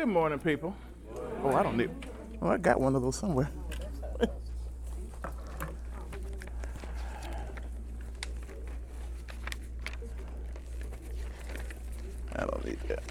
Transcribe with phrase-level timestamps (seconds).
[0.00, 0.74] Good morning, people.
[1.44, 1.90] Oh, I don't need.
[2.40, 3.50] Oh, I got one of those somewhere.
[12.34, 13.02] I don't need that.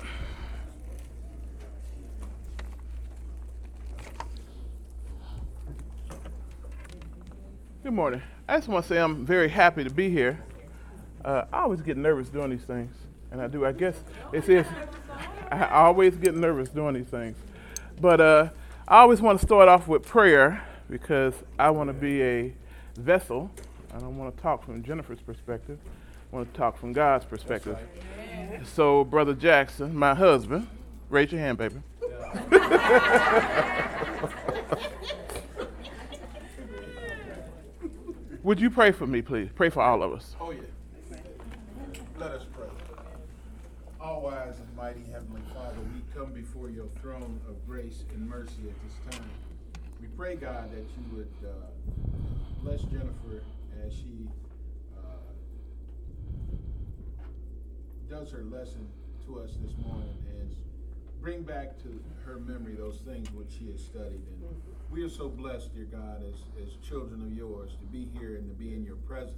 [7.83, 8.23] Good morning.
[8.47, 10.43] I just want to say I'm very happy to be here.
[11.23, 12.95] Uh, I always get nervous doing these things,
[13.29, 13.63] and I do.
[13.63, 14.03] I guess
[14.33, 14.65] it says
[15.51, 17.37] I always get nervous doing these things.
[17.99, 18.49] But uh,
[18.87, 22.53] I always want to start off with prayer because I want to be a
[22.97, 23.51] vessel.
[23.93, 25.79] I don't want to talk from Jennifer's perspective.
[26.31, 27.75] I want to talk from God's perspective.
[27.75, 28.67] Right.
[28.67, 30.67] So, Brother Jackson, my husband,
[31.09, 31.75] raise your hand, baby.
[38.43, 39.49] Would you pray for me, please?
[39.53, 40.35] Pray for all of us.
[40.39, 40.61] Oh, yeah.
[42.17, 42.67] Let us pray.
[43.99, 45.41] All wise and mighty Heavenly
[46.19, 49.29] come before your throne of grace and mercy at this time.
[50.01, 51.51] We pray, God, that you would uh,
[52.61, 53.41] bless Jennifer
[53.85, 54.27] as she
[54.97, 55.31] uh,
[58.09, 58.85] does her lesson
[59.27, 60.53] to us this morning and
[61.21, 64.19] bring back to her memory those things which she has studied.
[64.27, 64.43] And
[64.91, 68.49] we are so blessed, dear God, as, as children of yours, to be here and
[68.49, 69.37] to be in your presence.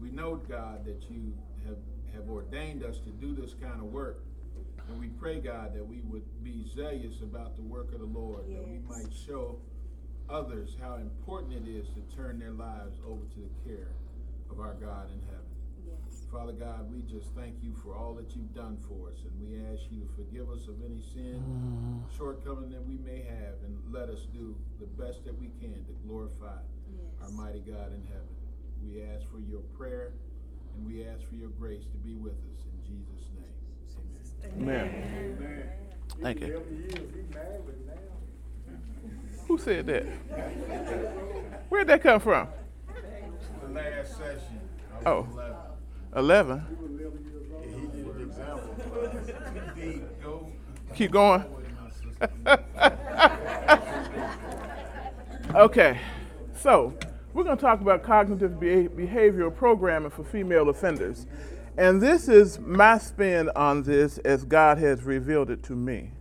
[0.00, 1.34] We know, God, that you
[1.66, 1.76] have
[2.14, 4.22] have ordained us to do this kind of work.
[4.90, 8.44] And we pray, God, that we would be zealous about the work of the Lord,
[8.48, 8.58] yes.
[8.58, 9.58] that we might show
[10.28, 13.94] others how important it is to turn their lives over to the care
[14.50, 15.50] of our God in heaven.
[15.86, 16.26] Yes.
[16.30, 19.62] Father God, we just thank you for all that you've done for us, and we
[19.72, 22.16] ask you to forgive us of any sin, mm.
[22.18, 25.94] shortcoming that we may have, and let us do the best that we can to
[26.06, 26.58] glorify
[26.90, 27.14] yes.
[27.22, 28.34] our mighty God in heaven.
[28.82, 30.12] We ask for your prayer
[30.76, 33.39] and we ask for your grace to be with us in Jesus' name.
[34.44, 34.58] Amen.
[34.58, 35.62] Amen.
[36.20, 36.62] Thank you.
[39.48, 40.04] Who said that?
[41.68, 42.48] Where'd that come from?
[43.62, 44.60] The last session.
[45.06, 45.26] Oh.
[46.14, 46.16] 11.
[46.16, 46.66] 11?
[50.94, 51.44] Keep going.
[55.54, 55.98] okay.
[56.56, 56.94] So,
[57.32, 61.26] we're going to talk about cognitive behavioral programming for female offenders.
[61.76, 66.12] And this is my spin on this as God has revealed it to me.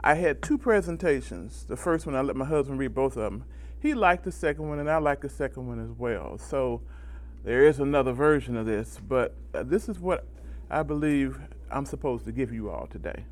[0.00, 1.64] I had two presentations.
[1.64, 3.44] The first one, I let my husband read both of them.
[3.80, 6.38] He liked the second one, and I liked the second one as well.
[6.38, 6.80] So
[7.44, 10.26] there is another version of this, but uh, this is what
[10.70, 11.38] I believe
[11.70, 13.24] I'm supposed to give you all today.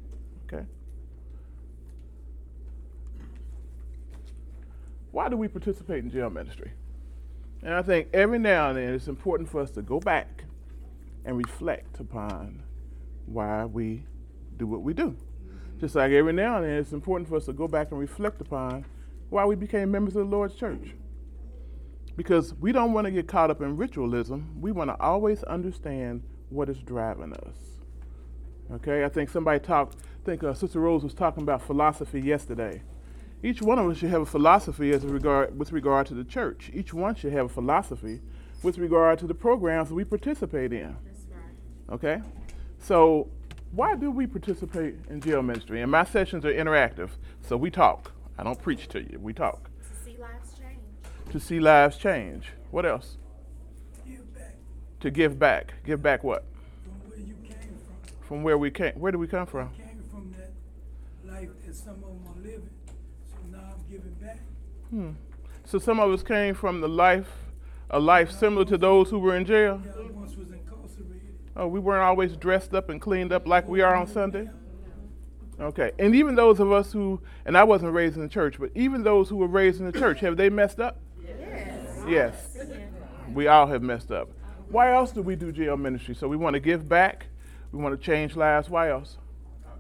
[0.47, 0.65] Okay?
[5.13, 6.73] Why do we participate in jail ministry?
[7.63, 10.45] And I think every now and then it's important for us to go back
[11.25, 12.63] and reflect upon
[13.27, 14.05] why we
[14.57, 15.17] do what we do.
[15.81, 18.41] Just like every now and then it's important for us to go back and reflect
[18.41, 18.85] upon
[19.31, 20.95] why we became members of the Lord's church.
[22.17, 24.57] Because we don't want to get caught up in ritualism.
[24.61, 27.57] We want to always understand what is driving us.
[28.73, 32.83] Okay, I think somebody talked, I think uh, Sister Rose was talking about philosophy yesterday.
[33.43, 36.71] Each one of us should have a philosophy as regard, with regard to the church.
[36.73, 38.23] Each one should have a philosophy
[38.63, 40.97] with regard to the programs we participate in.
[42.01, 42.17] That's right.
[42.17, 42.23] Okay?
[42.81, 43.29] So,
[43.73, 45.83] why do we participate in jail ministry?
[45.83, 47.11] And my sessions are interactive,
[47.41, 48.13] so we talk.
[48.39, 49.71] I don't preach to you, we talk.
[49.81, 51.33] To see lives change.
[51.33, 52.53] To see lives change.
[52.71, 53.17] What else?
[54.07, 54.57] Give back.
[55.01, 55.75] To give back.
[55.85, 56.45] Give back what?
[56.85, 58.27] From where you came from.
[58.27, 58.93] From where we came.
[58.95, 59.71] Where did we come from?
[59.77, 60.53] We came from that
[61.33, 62.71] life that some of them are living.
[63.29, 64.39] So now I'm giving back.
[64.91, 65.11] Hmm.
[65.65, 67.31] So some of us came from the life,
[67.91, 69.81] a life similar to those who were in jail.
[70.13, 70.64] once was incarcerated.
[71.57, 74.49] Oh, we weren't always dressed up and cleaned up like we are on Sunday.
[75.61, 78.71] Okay, and even those of us who, and I wasn't raised in the church, but
[78.75, 81.01] even those who were raised in the church, have they messed up?
[81.25, 82.05] Yes.
[82.09, 82.57] Yes.
[83.33, 84.31] We all have messed up.
[84.69, 86.17] Why else do we do jail ministry?
[86.17, 87.27] So we want to give back.
[87.71, 88.69] We want to change lives.
[88.69, 89.19] Why else?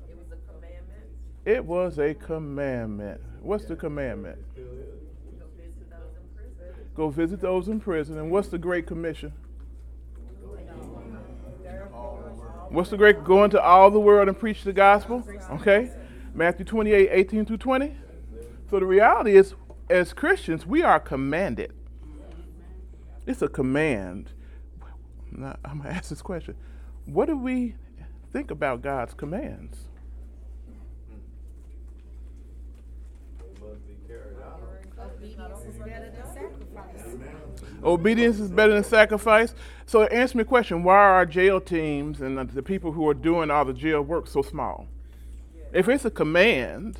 [0.08, 1.10] It was a commandment.
[1.44, 3.20] It was a commandment.
[3.40, 4.38] What's the commandment?
[6.94, 8.18] Go visit those in prison.
[8.18, 9.32] And what's the Great Commission?
[12.74, 13.22] What's the great?
[13.24, 15.26] Go into all the world and preach the gospel.
[15.52, 15.90] Okay?
[16.34, 17.96] Matthew 28, 18 through 20.
[18.68, 19.54] So the reality is,
[19.88, 21.72] as Christians, we are commanded.
[23.26, 24.32] It's a command.
[25.32, 26.56] I'm going to ask this question.
[27.06, 27.76] What do we
[28.32, 29.88] think about God's commands?
[37.82, 39.54] Obedience is better than sacrifice.
[39.86, 43.14] So answer me a question: Why are our jail teams and the people who are
[43.14, 44.88] doing all the jail work so small?
[45.72, 46.98] If it's a command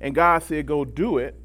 [0.00, 1.38] and God said go do it,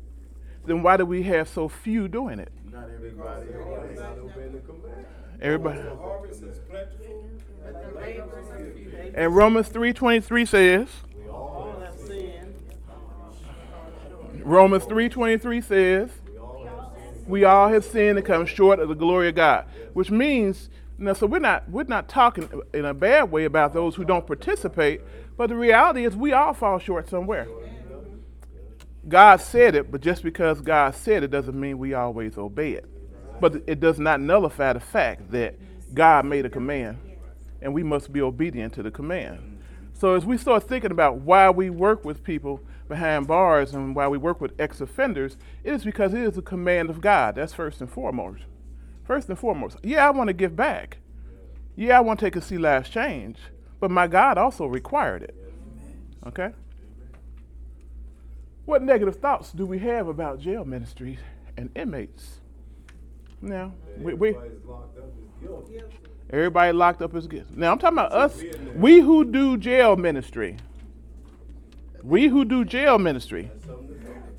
[0.65, 2.51] then why do we have so few doing it?
[2.71, 5.06] Not everybody always obey the command.
[5.42, 5.81] Everybody.
[5.81, 7.30] The harvest is plentiful,
[7.63, 9.12] but the laborers are few.
[9.15, 10.88] And Romans 3:23 says,
[11.30, 12.56] All have sinned.
[14.44, 16.09] Romans 3:23 says,
[17.30, 21.14] we all have sinned and come short of the glory of God, which means now,
[21.14, 25.02] so we're not we're not talking in a bad way about those who don't participate,
[25.38, 27.48] but the reality is we all fall short somewhere.
[29.08, 32.86] God said it, but just because God said it doesn't mean we always obey it.
[33.40, 35.56] But it does not nullify the fact that
[35.94, 36.98] God made a command,
[37.62, 39.62] and we must be obedient to the command.
[39.94, 44.07] So as we start thinking about why we work with people behind bars and why
[44.09, 47.36] we work with ex-offenders, it is because it is a command of God.
[47.36, 48.41] That's first and foremost.
[49.06, 50.97] First and foremost, yeah, I want to give back.
[51.75, 53.38] Yeah, I want to take a see lives change,
[53.80, 55.36] but my God also required it.
[56.27, 56.51] Okay.
[58.65, 61.19] What negative thoughts do we have about jail ministries
[61.56, 62.42] and inmates?
[63.42, 65.81] Now, we, we Everybody's locked up is guilty.
[66.30, 67.57] everybody locked up is good.
[67.57, 68.44] Now I'm talking about us,
[68.75, 70.57] we who do jail ministry.
[72.04, 73.51] We who do jail ministry.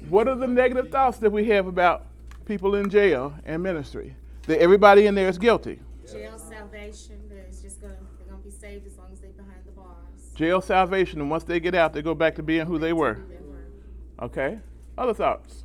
[0.08, 2.06] What are the negative thoughts that we have about
[2.46, 4.16] people in jail and ministry?
[4.46, 5.80] That everybody in there is guilty.
[6.10, 9.60] Jail salvation, that it's just gonna, they're gonna be saved as long as they're behind
[9.66, 10.32] the bars.
[10.34, 13.14] Jail salvation, and once they get out, they go back to being who they were.
[13.28, 14.24] They were.
[14.26, 14.58] Okay.
[14.98, 15.64] Other thoughts?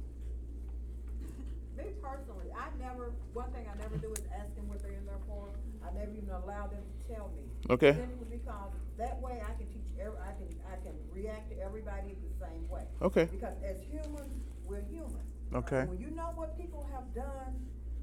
[1.78, 5.06] Me personally, I never, one thing I never do is ask them what they're in
[5.06, 5.48] there for.
[5.84, 7.44] I never even allow them to tell me.
[7.74, 7.94] Okay.
[7.94, 12.16] Simply because that way I can teach, every- I can, I can react to everybody
[12.16, 12.84] the same way.
[13.02, 13.26] Okay.
[13.32, 14.32] Because as humans,
[14.66, 15.24] we're human.
[15.54, 15.80] Okay.
[15.84, 17.52] And When you know what people have done,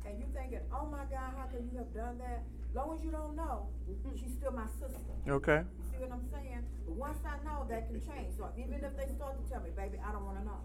[0.05, 2.43] and you thinking, oh my God, how can you have done that?
[2.75, 3.69] Long as you don't know,
[4.19, 5.15] she's still my sister.
[5.29, 5.63] Okay.
[5.79, 6.65] You see what I'm saying?
[6.87, 8.37] But once I know, that can change.
[8.37, 10.61] So even if they start to tell me, baby, I don't wanna know.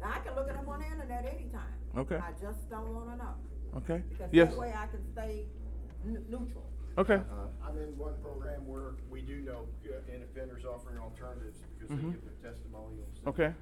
[0.00, 1.72] Now, I can look at them on the internet anytime.
[1.96, 2.16] Okay.
[2.16, 3.34] I just don't wanna know.
[3.78, 4.02] Okay.
[4.10, 4.50] Because Yes.
[4.52, 5.46] that way I can stay
[6.04, 6.68] n- neutral.
[6.98, 7.14] Okay.
[7.20, 11.90] Uh, I'm in one program where we do know uh, and offenders offering alternatives because
[11.94, 13.12] they give their testimonials.
[13.20, 13.28] Mm-hmm.
[13.28, 13.52] Okay.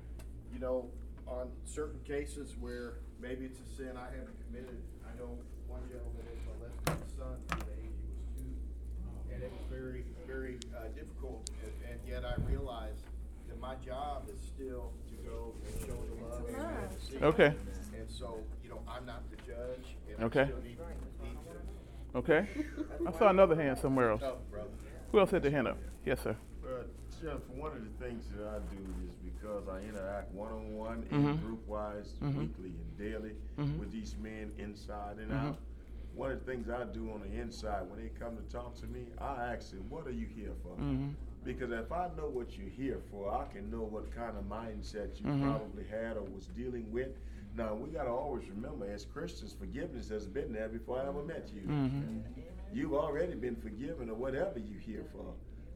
[0.53, 0.87] You know,
[1.27, 5.35] on certain cases where maybe it's a sin I haven't committed, I know
[5.67, 8.55] one gentleman had molested his son from the age he was two.
[9.35, 13.03] And it was very, very uh, difficult, and- and yet I realized
[13.49, 17.19] that my job is still to go and show the love and to see.
[17.19, 17.51] Okay.
[17.99, 20.45] And so, you know, I'm not the judge, and I Okay.
[20.47, 21.04] still need, need to
[22.15, 22.47] Okay.
[23.07, 24.23] I saw another hand somewhere else.
[24.25, 24.37] Oh.
[25.11, 25.79] Who else had their hand up?
[26.05, 26.37] Yes, sir.
[26.63, 26.85] Well,
[27.21, 31.13] Jennifer, one of the things that I do is because I interact one-on-one Mhm.
[31.13, 32.37] and group-wise, Mhm.
[32.37, 33.79] weekly and daily Mhm.
[33.79, 35.35] with these men inside and Mhm.
[35.49, 35.59] out.
[36.15, 38.87] One of the things I do on the inside, when they come to talk to
[38.87, 40.77] me, I ask them, what are you here for?
[40.77, 41.11] Mm-hmm.
[41.43, 45.21] Because if I know what you're here for, I can know what kind of mindset
[45.21, 45.43] you Mhm.
[45.43, 47.17] probably had or was dealing with.
[47.57, 51.49] Now, we gotta always remember, as Christians, forgiveness has been there before I ever met
[51.55, 51.63] you.
[51.63, 52.19] Mm-hmm.
[52.73, 55.33] You've already been forgiven or whatever you're here for.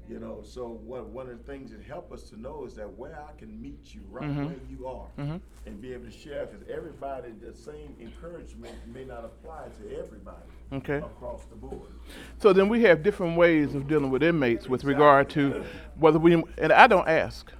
[0.08, 2.90] You know, so what, one of the things that help us to know is that
[2.98, 4.46] where I can meet you right Mhm.
[4.46, 5.40] where you are Mhm.
[5.66, 10.48] and be able to share, because everybody, the same encouragement may not apply to everybody
[10.72, 10.96] Okay.
[10.96, 11.92] across the board.
[12.38, 15.62] So then we have different ways of dealing with inmates with regard to
[15.98, 17.52] whether we, and I don't ask.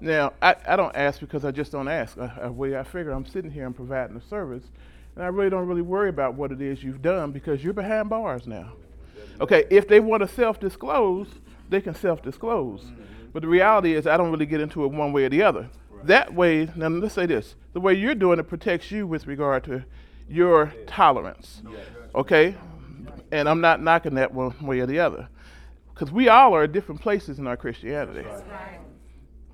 [0.00, 2.16] Now, I, I don't ask because I just don't ask.
[2.16, 4.64] I, I, way I figure I'm sitting here and providing a service,
[5.14, 8.08] and I really don't really worry about what it is you've done because you're behind
[8.08, 8.72] bars now.
[9.40, 11.28] Okay, if they want to self-disclose,
[11.68, 12.84] they can self-disclose.
[13.32, 15.68] But the reality is, I don't really get into it one way or the other.
[16.04, 19.64] That way, now let's say this: the way you're doing it protects you with regard
[19.64, 19.84] to
[20.28, 21.62] your tolerance.
[22.14, 22.54] Okay,
[23.30, 25.28] and I'm not knocking that one way or the other,
[25.92, 28.26] because we all are at different places in our Christianity.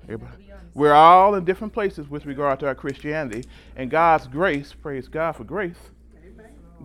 [0.09, 0.43] Everybody.
[0.73, 3.43] We're all in different places with regard to our Christianity,
[3.75, 5.75] and God's grace, praise God for grace.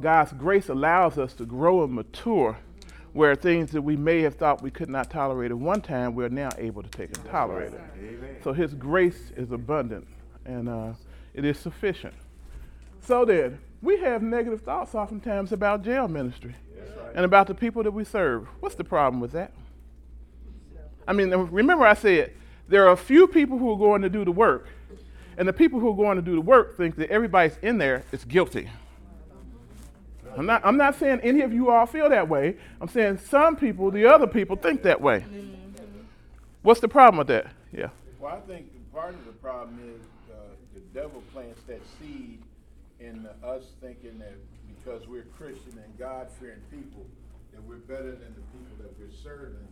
[0.00, 2.58] God's grace allows us to grow and mature,
[3.12, 6.30] where things that we may have thought we could not tolerate at one time, we're
[6.30, 8.40] now able to take and tolerate it.
[8.42, 10.08] So His grace is abundant,
[10.46, 10.92] and uh,
[11.34, 12.14] it is sufficient.
[13.02, 16.54] So then, we have negative thoughts oftentimes about jail ministry
[17.14, 18.48] and about the people that we serve.
[18.60, 19.52] What's the problem with that?
[21.06, 22.32] I mean, remember I said
[22.68, 24.68] there are a few people who are going to do the work,
[25.36, 28.04] and the people who are going to do the work think that everybody's in there
[28.12, 28.68] is guilty.
[30.36, 32.56] I'm not, I'm not saying any of you all feel that way.
[32.80, 35.24] I'm saying some people, the other people, think that way.
[36.62, 37.52] What's the problem with that?
[37.72, 37.88] Yeah.
[38.18, 40.00] Well, I think part of the problem is
[40.32, 40.36] uh,
[40.74, 42.38] the devil plants that seed
[43.00, 44.34] in us thinking that
[44.78, 47.04] because we're Christian and God fearing people,
[47.52, 49.68] that we're better than the people that we're serving.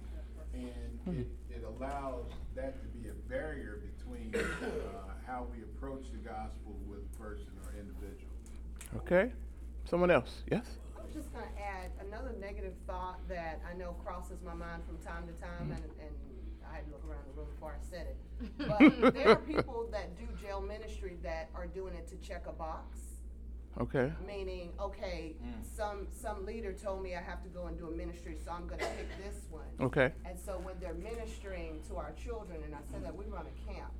[0.54, 6.19] And it, it allows that to be a barrier between, uh, how we approach the
[6.19, 8.33] gospel with a person or individual.
[8.97, 9.33] Okay?
[9.85, 10.42] Someone else?
[10.50, 10.66] Yes?
[10.99, 14.99] I was just gonna add another negative thought that I know crosses my mind from
[14.99, 16.14] time to time, and, and
[16.71, 18.16] I had to look around the room before I said it.
[19.02, 22.52] But there are people that do jail ministry that are doing it to check a
[22.52, 22.99] box.
[23.80, 24.12] Okay.
[24.26, 25.52] Meaning, okay, mm.
[25.76, 28.66] some, some leader told me I have to go and do a ministry, so I'm
[28.66, 29.62] gonna pick this one.
[29.80, 30.12] Okay.
[30.26, 33.72] And so when they're ministering to our children, and I said that we run a
[33.72, 33.92] camp,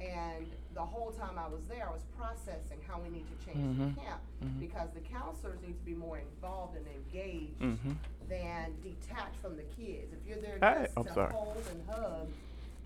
[0.00, 3.78] and the whole time I was there, I was processing how we need to change
[3.78, 4.00] the mm-hmm.
[4.00, 4.60] camp mm-hmm.
[4.60, 7.96] because the counselors need to be more involved and engaged Mhm.
[8.28, 10.12] than detached from the kids.
[10.12, 11.32] If you're there I- just I'm to sorry.
[11.32, 12.28] hold and hug,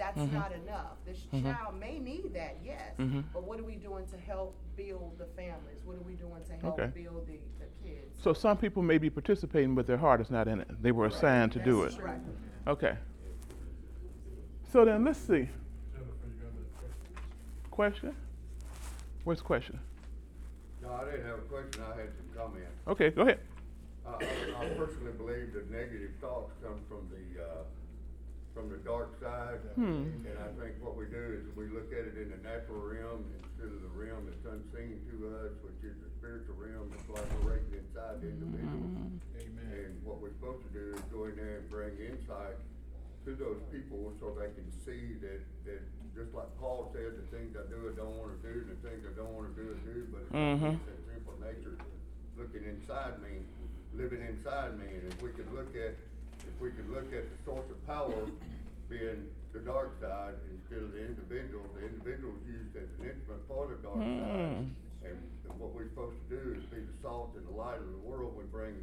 [0.00, 0.32] that's Mhm.
[0.32, 0.96] not enough.
[1.04, 1.42] This Mhm.
[1.42, 3.24] child may need that, yes, Mhm.
[3.34, 5.84] but what are we doing to help build the families?
[5.84, 6.90] What are we doing to help Okay.
[7.02, 8.16] build the, the kids?
[8.18, 10.82] So some people may be participating, but their heart is not in it.
[10.82, 11.98] They were assigned to do it.
[11.98, 12.18] Right.
[12.66, 12.96] Okay.
[14.64, 15.48] So then let's see.
[17.70, 18.14] Question?
[19.24, 19.80] Where's the question?
[20.82, 22.72] No, I didn't have a question, I had some comments.
[22.88, 23.40] Okay, go ahead.
[24.06, 27.64] I, I I personally believe that negative thoughts come from the, uh,
[28.60, 29.64] from the dark side.
[29.72, 30.12] Hmm.
[30.28, 33.24] And I think what we do is we look at it in the natural realm
[33.40, 35.16] instead of the realm that's unseen to
[35.48, 39.16] us, which is the spiritual realm that's operating inside the individual.
[39.40, 39.72] Amen.
[39.72, 42.60] And what we're supposed to do is go in there and bring insight
[43.24, 45.80] to those people so they can see that, that,
[46.12, 49.12] just like Paul said, the things I do, I don't wanna do, the things I
[49.16, 50.76] don't wanna do, I do, but it's Mhm.
[50.84, 51.76] that simple nature
[52.36, 53.40] looking inside me,
[53.96, 55.96] living inside me, and if we could look at,
[56.50, 58.26] if we could look at the source of power
[58.90, 63.42] being the dark side instead of the individual, the individual is used as an instrument
[63.46, 64.34] for the dark side.
[64.34, 64.70] Mm.
[65.06, 65.18] And
[65.50, 68.04] and what we're supposed to do is be the salt and the light of the
[68.06, 68.74] world, we bring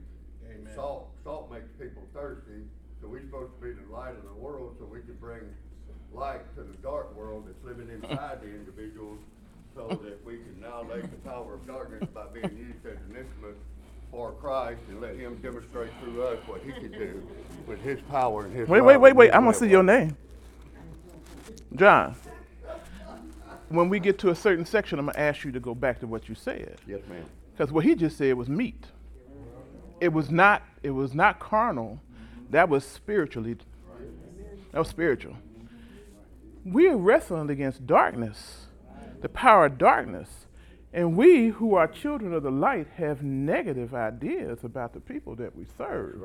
[0.43, 0.73] Amen.
[0.75, 2.67] salt, salt makes people thirsty,
[2.99, 5.43] so we're supposed to be the light of the world, so we can bring
[6.13, 9.19] light to the dark world that's living inside the individuals,
[9.75, 13.55] so that we can annihilate the power of darkness by being used as an instrument
[14.11, 17.27] for Christ and let him demonstrate through us what he can do
[17.67, 19.31] with his power and his Wait, wait, wait, wait.
[19.31, 20.15] I'm gonna see your name.
[21.75, 22.15] John.
[23.69, 26.07] When we get to a certain section, I'm gonna ask you to go back to
[26.07, 26.77] what you said.
[26.87, 27.25] Yes, ma'am.
[27.51, 28.85] Because what he just said was meat.
[29.99, 30.63] It was not.
[30.83, 31.99] It was not carnal.
[32.49, 33.57] That was spiritually.
[34.71, 35.35] That was spiritual.
[36.63, 38.67] We are wrestling against darkness,
[39.21, 40.46] the power of darkness,
[40.93, 45.55] and we who are children of the light have negative ideas about the people that
[45.55, 46.21] we serve,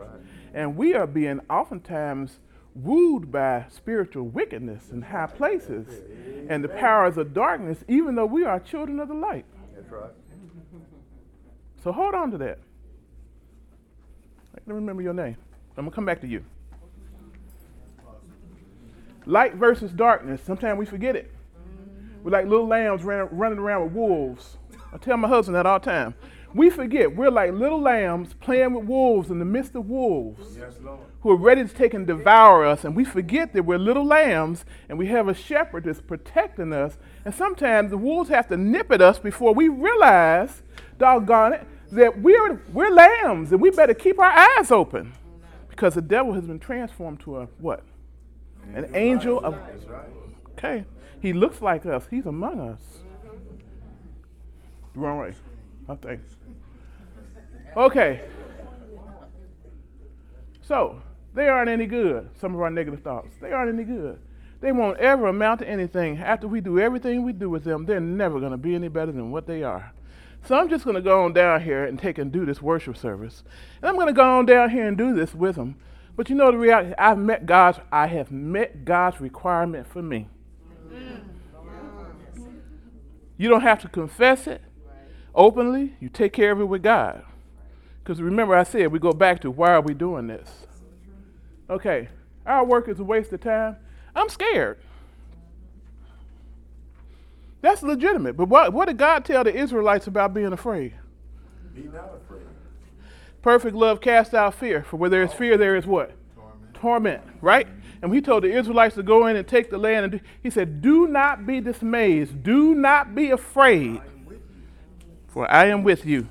[0.55, 2.39] and we are being oftentimes
[2.75, 5.87] wooed by spiritual wickedness in high places
[6.49, 9.45] and the powers of darkness, even though we are children of the light.
[9.75, 10.11] That's right.
[11.83, 12.59] So hold on to that.
[14.55, 15.37] Let me remember your name.
[15.77, 16.45] I'm gonna come back to you.
[19.27, 20.41] Light versus darkness.
[20.45, 21.31] Sometimes we forget it.
[22.23, 24.57] We're like little lambs ran, running around with wolves.
[24.93, 26.15] I tell my husband that all the time.
[26.55, 30.75] We forget we're like little lambs playing with wolves in the midst of wolves Yes,
[30.83, 31.01] Lord.
[31.23, 32.85] who are ready to take and devour us.
[32.85, 36.99] And we forget that we're little lambs and we have a shepherd that's protecting us.
[37.25, 40.63] And sometimes the wolves have to nip at us before we realize,
[40.99, 45.15] doggone it, that we're, we're lambs and we better keep our eyes open.
[45.71, 47.83] Because the devil has been transformed to a what?
[48.75, 49.55] An angel of.
[49.89, 50.07] Right.
[50.53, 50.85] Okay.
[51.23, 52.81] He looks like us, he's among us.
[54.97, 55.35] Wrong way.
[55.89, 56.21] I think.
[57.77, 58.23] Okay.
[60.63, 61.01] So,
[61.33, 63.29] they aren't any good, some of our negative thoughts.
[63.41, 64.19] They aren't any good.
[64.61, 66.19] They won't ever amount to anything.
[66.19, 69.13] After we do everything we do with them, they're never going to be any better
[69.13, 69.93] than what they are.
[70.45, 72.97] So I'm just going to go on down here and take and do this worship
[72.97, 73.45] service.
[73.81, 75.77] And I'm going to go on down here and do this with them.
[76.17, 80.29] But you know the reality, I've met God's, I have met God's requirement for me.
[83.37, 84.63] You don't have to confess it
[85.35, 85.97] openly.
[86.01, 87.25] You take care of it with God.
[88.03, 90.67] Because remember, I said we go back to why are we doing this?
[91.71, 92.09] Okay,
[92.45, 93.77] our work is a waste of time.
[94.15, 94.79] I'm scared.
[97.63, 98.37] That's legitimate.
[98.37, 100.95] But what, what did God tell the Israelites about being afraid?
[101.75, 102.43] Be not afraid.
[103.41, 104.83] Perfect love casts out fear.
[104.83, 106.13] For where there is fear, there is what?
[106.35, 106.75] Torment.
[106.75, 107.69] Torment, right?
[108.03, 110.05] And he told the Israelites to go in and take the land.
[110.05, 112.43] And do, he said, Do not be dismayed.
[112.43, 114.01] Do not be afraid.
[115.29, 116.29] For I am with you.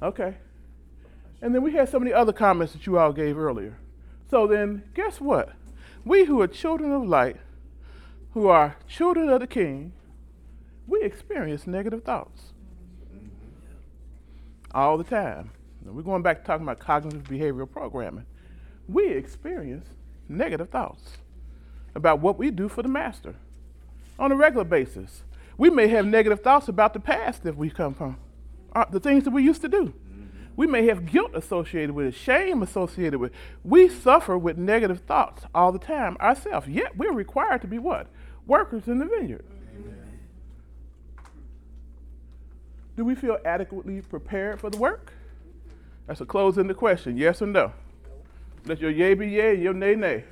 [0.00, 0.36] Okay.
[1.42, 3.76] And then we had some of the other comments that you all gave earlier.
[4.30, 5.50] So then, guess what?
[6.04, 7.36] We who are children of light,
[8.32, 9.92] who are children of the King,
[10.86, 12.52] we experience negative thoughts
[14.72, 15.50] all the time.
[15.84, 18.26] Now, we're going back to talking about cognitive behavioral programming.
[18.88, 19.88] We experience
[20.28, 21.18] negative thoughts.
[21.94, 23.34] about what we do for the master
[24.18, 25.22] on a regular basis.
[25.56, 28.18] We may have negative thoughts about the past that we come from,
[28.74, 29.94] uh, the things that we used to do.
[30.56, 33.38] We may have guilt associated with it, shame associated with it.
[33.64, 38.08] We suffer with negative thoughts all the time ourselves, yet we're required to be what?
[38.46, 39.44] Workers in the vineyard.
[42.96, 45.12] Do we feel adequately prepared for the work?
[46.06, 47.72] That's a close ended question, yes or no?
[48.66, 50.24] Let your yay be yay and your nay nay.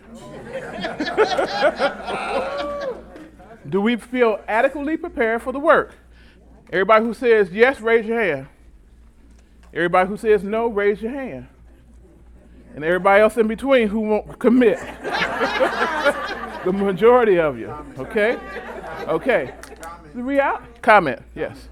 [3.68, 5.94] Do we feel adequately prepared for the work?
[6.72, 8.48] Everybody who says yes, raise your hand.
[9.72, 11.46] Everybody who says no, raise your hand.
[12.74, 14.78] And everybody else in between who won't commit.
[16.64, 17.68] the majority of you.
[17.98, 18.36] Okay?
[19.06, 19.54] Okay.
[20.14, 21.68] The real comment, yes.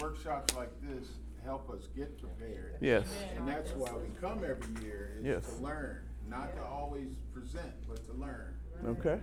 [0.00, 1.08] Workshops like this
[1.44, 2.76] help us get prepared.
[2.80, 3.06] Yes.
[3.36, 5.56] And that's why we come every year, is Yes.
[5.56, 5.98] to learn,
[6.34, 8.54] not to always present, but to learn.
[8.86, 9.18] Okay.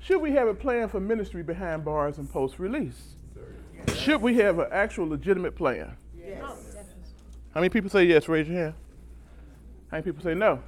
[0.00, 3.14] Should we have a plan for ministry behind bars and post release?
[3.94, 5.96] Should we have an actual legitimate plan?
[6.18, 6.42] Yes.
[7.54, 8.28] How many people say yes?
[8.28, 8.74] Raise your hand.
[9.90, 10.60] How many people say no?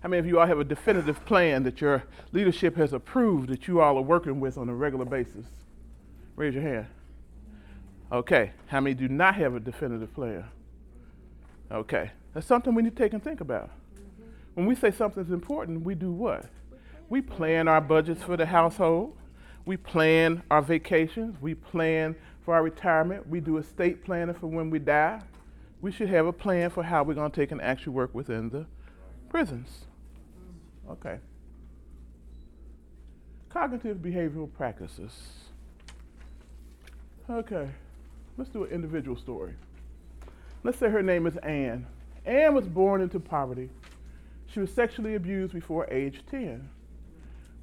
[0.00, 3.66] How many of you all have a definitive plan that your leadership has approved that
[3.66, 5.46] you all are working with on a regular basis?
[6.36, 6.86] Raise your hand.
[8.12, 8.52] Okay.
[8.66, 10.44] How many do not have a definitive plan?
[11.70, 12.10] Okay.
[12.34, 13.70] That's something we need to take and think about.
[14.54, 16.46] When we say something's important, we do what?
[17.08, 19.16] We plan our budgets for the household.
[19.64, 21.40] We plan our vacations.
[21.40, 23.28] We plan for our retirement.
[23.28, 25.20] We do estate planning for when we die.
[25.80, 28.48] We should have a plan for how we're going to take and actually work within
[28.50, 28.66] the
[29.28, 29.86] prisons.
[30.88, 31.18] Okay.
[33.50, 35.12] Cognitive behavioral practices.
[37.28, 37.68] Okay.
[38.36, 39.54] Let's do an individual story.
[40.66, 41.86] Let's say her name is Anne.
[42.24, 43.70] Anne was born into poverty.
[44.48, 46.68] She was sexually abused before age 10.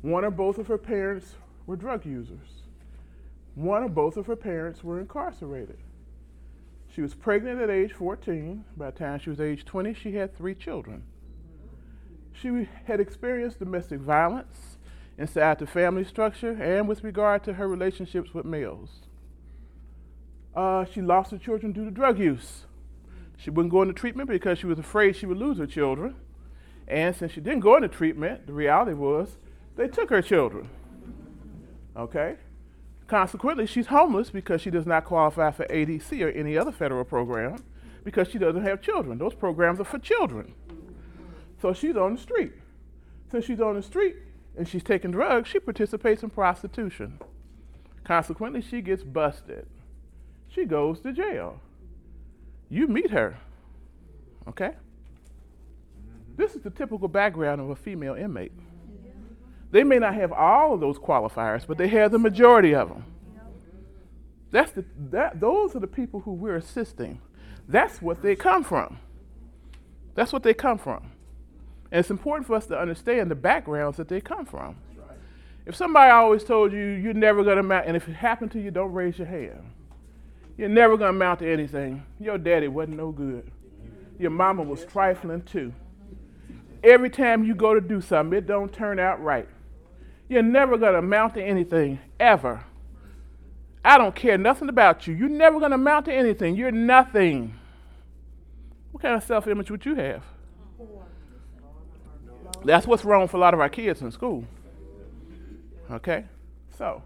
[0.02, 1.36] One or both of her parents
[1.66, 2.62] were drug users.
[3.56, 5.80] One or both of her parents were incarcerated.
[6.96, 8.64] She was pregnant at age 14.
[8.78, 11.04] By the time she was age 20, she had three children.
[12.32, 14.78] She had experienced domestic violence
[15.18, 19.02] inside the family structure and with regard to her relationships with males.
[20.56, 22.64] Uh, she lost her children due to drug use.
[23.38, 26.16] She wouldn't go into treatment because she was afraid she would lose her children.
[26.88, 29.38] And since she didn't go into treatment, the reality was
[29.76, 30.70] they took her children.
[31.96, 32.36] Okay?
[33.08, 37.64] Consequently, she's homeless because she does not qualify for ADC or any other federal program
[38.04, 39.18] because she doesn't have children.
[39.18, 40.54] Those programs are for children.
[41.62, 42.54] So she's on the street.
[43.32, 44.16] Since she's on the street
[44.58, 47.20] and she's taking drugs, she participates in prostitution.
[48.04, 49.66] Consequently, she gets busted.
[50.48, 51.60] She goes to jail.
[52.74, 53.38] You meet her.
[54.48, 54.72] Okay?
[56.36, 58.52] This is the typical background of a female inmate.
[59.70, 63.06] They may not have all of those qualifiers, but they have the majority of them.
[64.50, 67.22] That's the, that, those are the people who we're assisting.
[67.68, 68.98] That's what they come from.
[70.16, 71.12] That's what they come from.
[71.92, 74.78] And it's important for us to understand the backgrounds that they come from.
[75.68, 78.60] If somebody always told you you're never going to mount, and if it happened to
[78.60, 79.62] you, don't raise your hand.
[80.58, 82.04] You're never going to mount to anything.
[82.20, 83.50] Your daddy wasn't no good.
[84.20, 85.74] Your mama was trifling too.
[86.84, 89.48] Every time you go to do something, it don't turn out right.
[90.30, 92.64] You're never going to amount to anything, ever.
[93.86, 95.14] I don't care nothing about you.
[95.14, 96.56] You're never going to amount to anything.
[96.56, 97.54] You're nothing.
[98.92, 100.24] What kind of self image would you have?
[102.64, 104.46] That's what's wrong for a lot of our kids in school.
[105.92, 106.26] Okay?
[106.78, 107.04] So,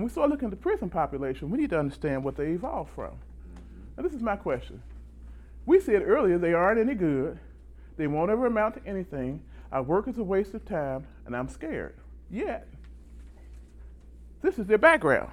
[0.00, 2.90] when we start looking at the prison population, we need to understand what they evolved
[2.94, 3.12] from.
[3.98, 4.82] Now, this is my question.
[5.66, 7.38] We said earlier they aren't any good,
[7.98, 11.50] they won't ever amount to anything, our work is a waste of time, and I'm
[11.50, 11.96] scared.
[12.30, 12.66] Yet,
[14.40, 15.30] this is their background.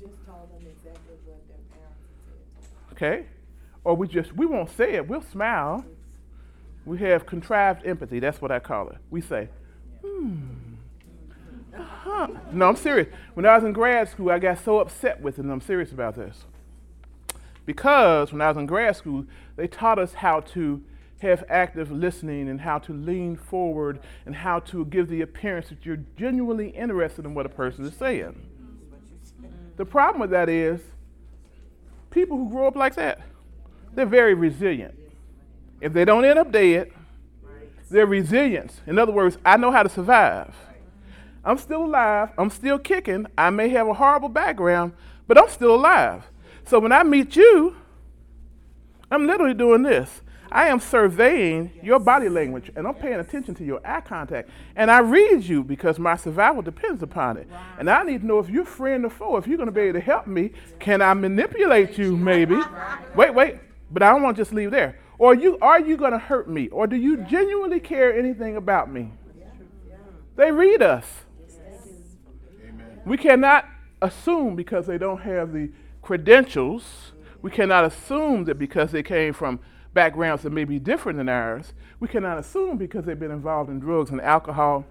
[0.00, 2.94] Just told them exactly what their parents said.
[2.94, 3.26] Okay?
[3.84, 5.84] Or we just, we won't say it, we'll smile.
[6.84, 8.98] We have contrived empathy, that's what I call it.
[9.08, 9.48] We say,
[10.02, 10.67] hmm.
[11.78, 12.28] Uh-huh.
[12.52, 13.08] No, I'm serious.
[13.34, 15.92] When I was in grad school, I got so upset with it, and I'm serious
[15.92, 16.44] about this.
[17.64, 20.82] Because when I was in grad school, they taught us how to
[21.18, 25.84] have active listening and how to lean forward and how to give the appearance that
[25.84, 28.40] you're genuinely interested in what a person is saying.
[29.76, 30.80] The problem with that is
[32.10, 33.20] people who grow up like that,
[33.94, 34.98] they're very resilient.
[35.80, 36.90] If they don't end up dead,
[37.90, 38.80] they're resilient.
[38.86, 40.54] In other words, I know how to survive.
[41.44, 42.30] I'm still alive.
[42.36, 43.26] I'm still kicking.
[43.36, 44.92] I may have a horrible background,
[45.26, 46.24] but I'm still alive.
[46.64, 47.76] So when I meet you,
[49.10, 50.20] I'm literally doing this.
[50.50, 54.48] I am surveying your body language and I'm paying attention to your eye contact.
[54.76, 57.48] And I read you because my survival depends upon it.
[57.78, 59.36] And I need to know if you're friend or foe.
[59.36, 62.58] If you're going to be able to help me, can I manipulate you maybe?
[63.14, 63.56] Wait, wait.
[63.90, 64.98] But I don't want to just leave there.
[65.18, 66.68] Or you are you going to hurt me?
[66.68, 69.12] Or do you genuinely care anything about me?
[70.36, 71.04] They read us.
[73.08, 73.66] We cannot
[74.02, 75.70] assume because they don't have the
[76.02, 77.12] credentials.
[77.40, 79.60] We cannot assume that because they came from
[79.94, 83.80] backgrounds that may be different than ours, we cannot assume because they've been involved in
[83.80, 84.84] drugs and alcohol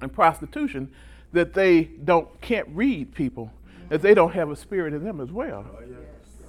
[0.00, 0.92] and prostitution
[1.32, 3.52] that they don't can't read people,
[3.88, 5.66] that they don't have a spirit in them as well.
[5.68, 5.98] Oh, yes.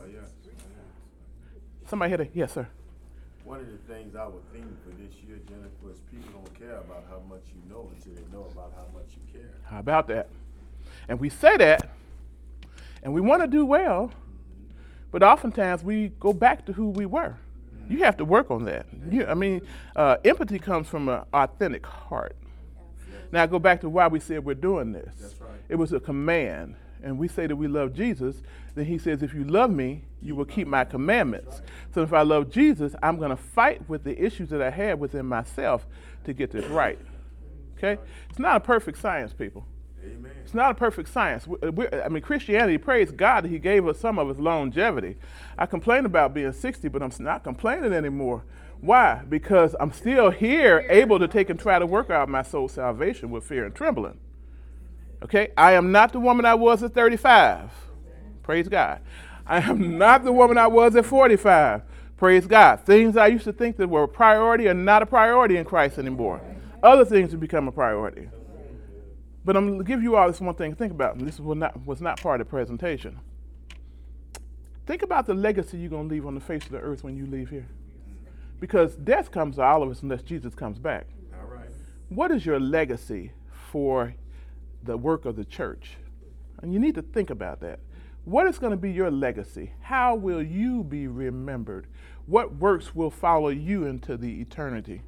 [0.01, 0.29] Oh, yes.
[1.87, 2.67] Somebody had a yes, sir.
[3.43, 6.77] One of the things I would think for this year, Jennifer, is people don't care
[6.77, 9.49] about how much you know until they know about how much you care.
[9.63, 10.29] How about that?
[11.07, 11.89] And we say that,
[13.03, 14.11] and we want to do well,
[15.11, 17.35] but oftentimes we go back to who we were.
[17.89, 18.85] You have to work on that.
[19.09, 19.61] You, I mean,
[19.95, 22.37] uh, empathy comes from an authentic heart.
[23.31, 25.13] Now, I go back to why we said we're doing this.
[25.19, 25.49] That's right.
[25.69, 26.75] It was a command.
[27.03, 28.43] And we say that we love Jesus,
[28.75, 31.61] then he says, If you love me, you will keep my commandments.
[31.93, 34.99] So if I love Jesus, I'm going to fight with the issues that I have
[34.99, 35.87] within myself
[36.25, 36.99] to get this right.
[37.77, 37.99] Okay?
[38.29, 39.65] It's not a perfect science, people.
[40.03, 40.31] Amen.
[40.43, 41.47] It's not a perfect science.
[41.47, 45.17] We- we- I mean, Christianity, praise God that He gave us some of His longevity.
[45.57, 48.43] I complain about being 60, but I'm not complaining anymore.
[48.79, 49.21] Why?
[49.29, 53.29] Because I'm still here, able to take and try to work out my soul salvation
[53.29, 54.17] with fear and trembling.
[55.23, 55.49] Okay?
[55.55, 57.69] I am not the woman I was at 35.
[58.41, 59.01] Praise God.
[59.45, 61.83] I am not the woman I was at 45.
[62.17, 62.79] Praise God.
[62.81, 65.97] Things I used to think that were a priority are not a priority in Christ
[65.99, 66.41] anymore.
[66.83, 68.29] Other things have become a priority.
[69.43, 71.57] But I'm going to give you all this one thing to think about, this was
[71.57, 73.19] not, was not part of the presentation.
[74.85, 77.15] Think about the legacy you're going to leave on the face of the earth when
[77.15, 77.67] you leave here.
[78.59, 81.07] Because death comes to all of us unless Jesus comes back.
[81.33, 81.69] All right.
[82.09, 83.31] What is your legacy
[83.71, 84.13] for
[84.83, 85.97] the work of the church?
[86.61, 87.79] And you need to think about that.
[88.25, 89.71] What is going to be your legacy?
[89.81, 91.87] How will you be remembered?
[92.27, 95.01] What works will follow you into the eternity?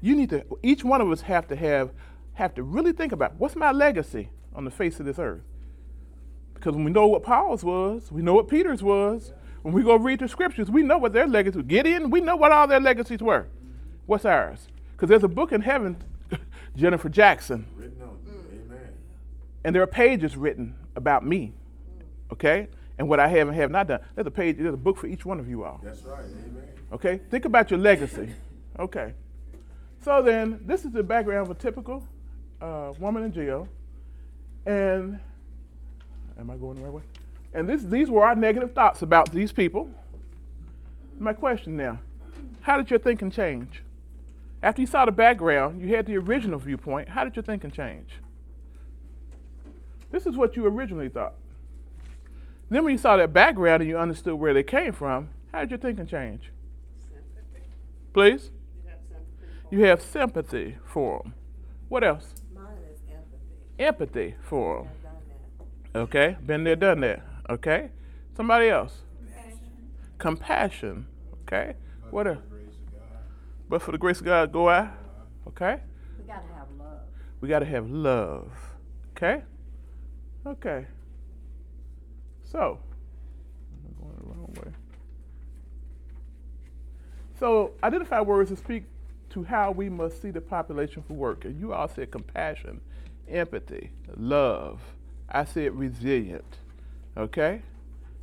[0.00, 1.90] You need to each one of us have to have
[2.34, 5.42] have to really think about what's my legacy on the face of this earth.
[6.54, 9.32] Because when we know what Paul's was, we know what Peter's was.
[9.62, 11.66] When we go read the scriptures, we know what their legacy was.
[11.66, 13.46] Gideon, we know what all their legacies were.
[14.06, 14.68] What's ours?
[14.92, 15.96] Because there's a book in heaven,
[16.76, 18.18] Jennifer Jackson, Written on.
[18.52, 18.88] Amen.
[19.64, 21.52] and there are pages written about me,
[22.32, 22.68] okay,
[22.98, 24.00] and what I have and have not done.
[24.14, 26.24] There's a page, there's a book for each one of you all, That's right.
[26.24, 26.68] Amen.
[26.92, 27.20] okay.
[27.30, 28.30] Think about your legacy,
[28.78, 29.14] okay.
[30.04, 32.06] So then, this is the background of a typical
[32.62, 33.68] uh, woman in jail,
[34.64, 35.18] and
[36.38, 37.02] am I going the right way?
[37.52, 39.90] And this, these were our negative thoughts about these people.
[41.18, 41.98] My question now:
[42.60, 43.82] How did your thinking change?
[44.62, 47.08] After you saw the background, you had the original viewpoint.
[47.08, 48.08] How did your thinking change?
[50.12, 51.34] This is what you originally thought.
[52.70, 55.70] Then, when you saw that background and you understood where they came from, how did
[55.70, 56.52] your thinking change?
[57.10, 57.66] Sympathy.
[58.14, 58.50] Please?
[59.70, 61.34] You have sympathy for them.
[61.88, 62.41] What else?
[63.82, 64.34] Empathy.
[64.42, 64.88] For them.
[64.88, 65.12] I've done
[65.92, 65.98] that.
[65.98, 66.36] Okay?
[66.44, 67.22] Been there, done that.
[67.50, 67.90] Okay?
[68.36, 68.98] Somebody else?
[70.18, 71.06] Compassion.
[71.42, 71.74] Okay?
[72.10, 72.38] What else?
[72.48, 73.18] Grace of God.
[73.68, 74.88] But for the grace of God, go I.
[75.48, 75.80] Okay?
[76.18, 77.00] We gotta have love.
[77.42, 78.52] We got to have love.
[79.16, 79.42] Okay?
[80.46, 80.86] Okay.
[82.44, 82.78] So,
[83.84, 84.72] I'm going the wrong way.
[87.38, 88.84] So, identify words that speak
[89.30, 91.44] to how we must see the population for work.
[91.44, 92.80] And you all said compassion,
[93.28, 94.80] empathy, love.
[95.28, 96.58] I said resilient.
[97.16, 97.62] Okay?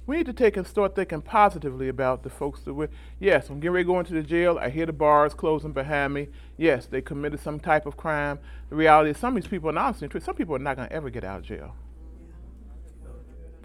[0.05, 2.89] We need to take and start thinking positively about the folks that we're.
[3.19, 4.57] Yes, I'm getting ready to go into the jail.
[4.59, 6.29] I hear the bars closing behind me.
[6.57, 8.39] Yes, they committed some type of crime.
[8.69, 10.95] The reality is, some of these people, and honestly, some people are not going to
[10.95, 11.75] ever get out of jail.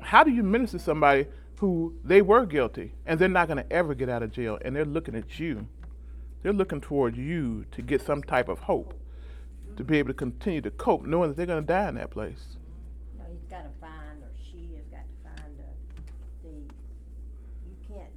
[0.02, 1.26] How do you minister to somebody
[1.60, 4.76] who they were guilty and they're not going to ever get out of jail and
[4.76, 5.66] they're looking at you?
[6.42, 8.92] They're looking toward you to get some type of hope,
[9.76, 12.10] to be able to continue to cope, knowing that they're going to die in that
[12.10, 12.56] place.
[13.18, 16.54] No, he's gotta find, or she has got to find the, the,
[17.66, 18.10] you can't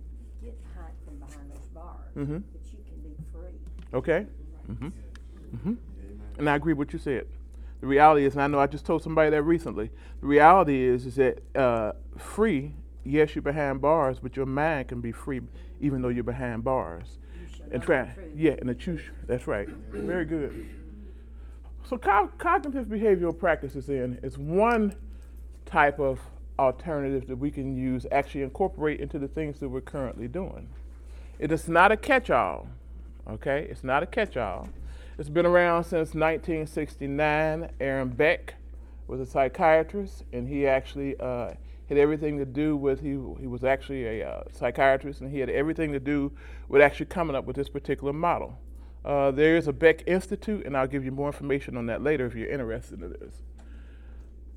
[0.44, 2.44] get behind, from behind those bars, Mhm.
[2.52, 3.60] but you can be free.
[3.94, 4.26] Okay?
[4.72, 4.88] Mm-hmm.
[5.56, 5.74] Mm-hmm.
[6.38, 7.26] And I agree with what you said.
[7.82, 9.92] The reality is, and I know I just told somebody that recently.
[10.22, 12.74] The reality is, is that uh, free.
[13.04, 15.42] Yes, you're behind bars, but your mind can be free
[15.80, 17.20] even though you're behind bars.
[17.40, 19.04] You And try, yeah, and the truth.
[19.28, 19.70] That's right.
[19.92, 20.68] Very good.
[21.88, 24.94] So co- cognitive behavioral practices is one
[25.66, 26.20] type of
[26.60, 30.68] alternative that we can use, actually incorporate into the things that we're currently doing.
[31.40, 32.68] It is not a catch all.
[33.30, 33.68] Okay?
[33.70, 34.68] It's not a catch all.
[35.18, 37.70] It's been around since 1969.
[37.80, 38.56] Aaron Beck
[39.08, 41.52] was a psychiatrist, and he actually uh,
[41.88, 45.50] had everything to do with, he, he was actually a uh, psychiatrist, and he had
[45.50, 46.34] everything to do
[46.68, 48.58] with actually coming up with this particular model.
[49.08, 52.26] Uh, there is a Beck Institute, and I'll give you more information on that later
[52.26, 53.36] if you're interested in this.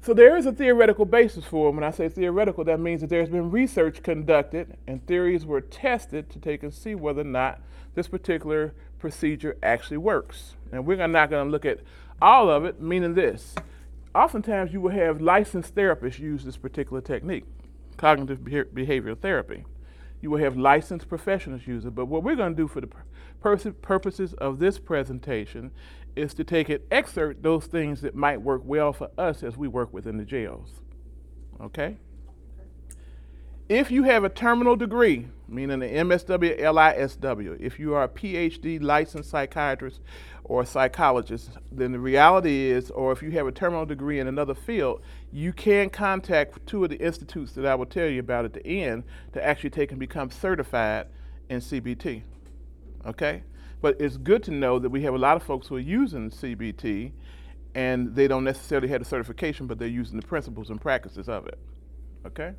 [0.03, 1.73] So there is a theoretical basis for it.
[1.73, 6.31] When I say theoretical, that means that there's been research conducted and theories were tested
[6.31, 7.61] to take and see whether or not
[7.95, 10.57] this particular procedure actually works.
[10.73, 11.79] And we're not going to look at
[12.21, 13.55] all of it, meaning this.
[14.17, 17.45] Oftentimes, you will have licensed therapists use this particular technique,
[17.97, 19.65] cognitive behavioral therapy.
[20.21, 21.95] You will have licensed professionals use it.
[21.95, 22.89] But what we're going to do for the
[23.41, 25.71] purposes of this presentation
[26.17, 29.69] is to take and excerpt those things that might work well for us as we
[29.69, 30.81] work within the jails.
[31.61, 31.99] Okay?
[33.69, 38.83] If you have a terminal degree, meaning an MSW, LISW, if you are a PhD
[38.83, 40.01] licensed psychiatrist
[40.43, 44.55] or psychologist, then the reality is, or if you have a terminal degree in another
[44.55, 48.55] field, you can contact two of the institutes that I will tell you about at
[48.55, 51.07] the end to actually take and become certified
[51.49, 52.25] in CBT.
[53.07, 53.43] Okay?
[53.81, 56.31] But it's good to know that we have a lot of folks who are using
[56.31, 57.13] CBT
[57.75, 61.47] and they don't necessarily have the certification, but they're using the principles and practices of
[61.47, 61.59] it.
[62.27, 62.55] Okay?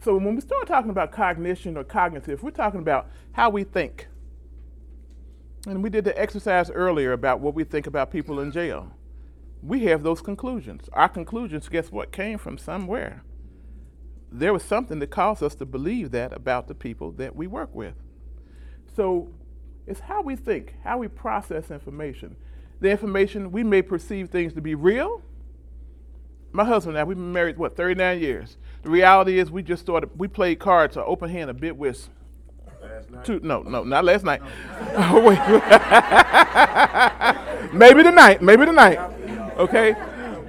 [0.00, 4.08] So when we start talking about cognition or cognitive, we're talking about how we think.
[5.66, 8.92] And we did the exercise earlier about what we think about people in jail.
[9.62, 10.90] We have those conclusions.
[10.92, 13.24] Our conclusions, guess what, came from somewhere.
[14.30, 17.74] There was something that caused us to believe that about the people that we work
[17.74, 17.94] with.
[18.94, 19.28] So
[19.86, 22.36] it's how we think, how we process information.
[22.80, 25.22] The information, we may perceive things to be real.
[26.52, 28.56] My husband and I, we've been married, what, 39 years.
[28.82, 32.10] The reality is we just started, we played cards, or open hand, a bid whist.
[32.80, 33.24] Last night?
[33.24, 34.42] Two, no, no, not last night.
[37.72, 38.98] maybe tonight, maybe tonight.
[39.56, 39.96] Okay?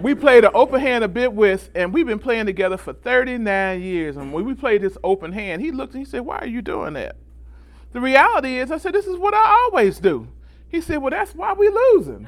[0.02, 3.82] We played an open hand a bid whist, and we've been playing together for 39
[3.82, 4.18] years.
[4.18, 6.62] And when we played this open hand, he looked and he said, Why are you
[6.62, 7.16] doing that?
[7.96, 10.28] The reality is, I said, this is what I always do.
[10.68, 12.28] He said, well, that's why we're losing.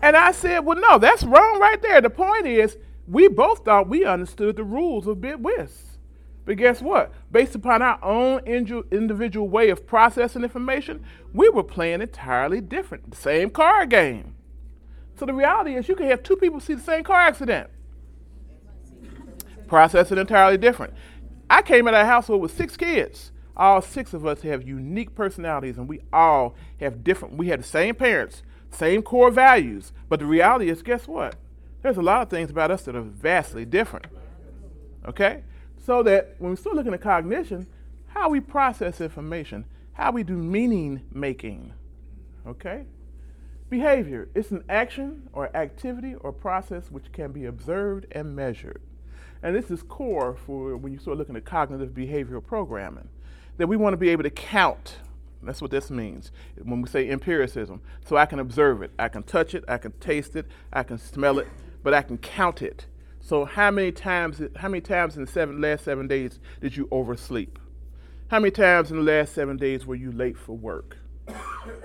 [0.00, 2.00] And I said, well, no, that's wrong right there.
[2.00, 5.98] The point is, we both thought we understood the rules of bid whist.
[6.46, 7.12] But guess what?
[7.30, 13.10] Based upon our own individual way of processing information, we were playing entirely different.
[13.10, 14.34] The same car game.
[15.16, 17.68] So the reality is, you can have two people see the same car accident.
[19.68, 20.94] process it entirely different.
[21.50, 25.76] I came of a household with six kids all six of us have unique personalities
[25.76, 29.92] and we all have different we had the same parents same core values.
[30.08, 31.36] But the reality is guess what?
[31.82, 34.06] There's a lot of things about us that are vastly different
[35.06, 35.42] okay?
[35.84, 37.66] So that when we start looking at cognition
[38.06, 41.72] how we process information how we do meaning making
[42.46, 42.84] okay?
[43.68, 48.80] Behavior it's an action or activity or process which can be observed and measured.
[49.42, 53.08] And this is core for when you start looking at cognitive behavioral programming
[53.56, 54.96] that we want to be able to count.
[55.42, 56.30] That's what this means
[56.62, 57.80] when we say empiricism.
[58.06, 60.98] So I can observe it, I can touch it, I can taste it, I can
[60.98, 61.48] smell it,
[61.82, 62.86] but I can count it.
[63.20, 66.88] So how many times how many times in the seven, last seven days did you
[66.90, 67.58] oversleep?
[68.28, 70.96] How many times in the last seven days were you late for work?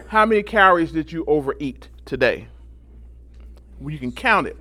[0.07, 2.47] How many calories did you overeat today?
[3.79, 4.57] Well, you can count it.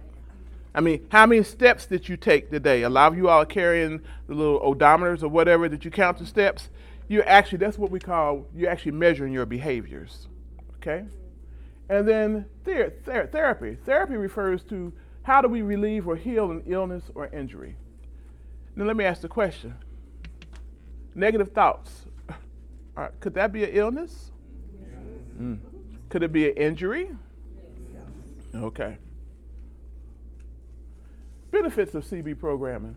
[0.75, 2.83] I mean, how many steps did you take today?
[2.83, 6.19] A lot of you all are carrying the little odometers or whatever that you count
[6.19, 6.69] the steps
[7.09, 10.29] you're actually, that's what we call, you're actually measuring your behaviors.
[10.77, 11.05] Okay?
[11.88, 13.77] And then ther- ther- therapy.
[13.85, 14.92] Therapy refers to
[15.23, 17.77] how do we relieve or heal an illness or injury.
[18.75, 19.75] Now, let me ask the question
[21.14, 22.05] negative thoughts.
[23.21, 24.31] Could that be an illness?
[25.40, 25.59] Mm.
[26.09, 27.11] Could it be an injury?
[28.55, 28.99] Okay.
[31.51, 32.97] Benefits of CB programming.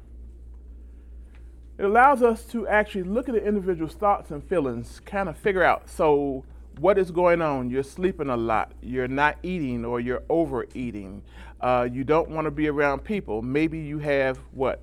[1.79, 5.63] It allows us to actually look at the individual's thoughts and feelings, kind of figure
[5.63, 6.43] out so
[6.77, 7.69] what is going on.
[7.69, 11.23] You're sleeping a lot, you're not eating, or you're overeating.
[11.61, 13.41] Uh, you don't want to be around people.
[13.41, 14.81] Maybe you have what?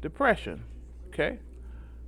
[0.00, 0.64] Depression.
[1.10, 1.38] Okay?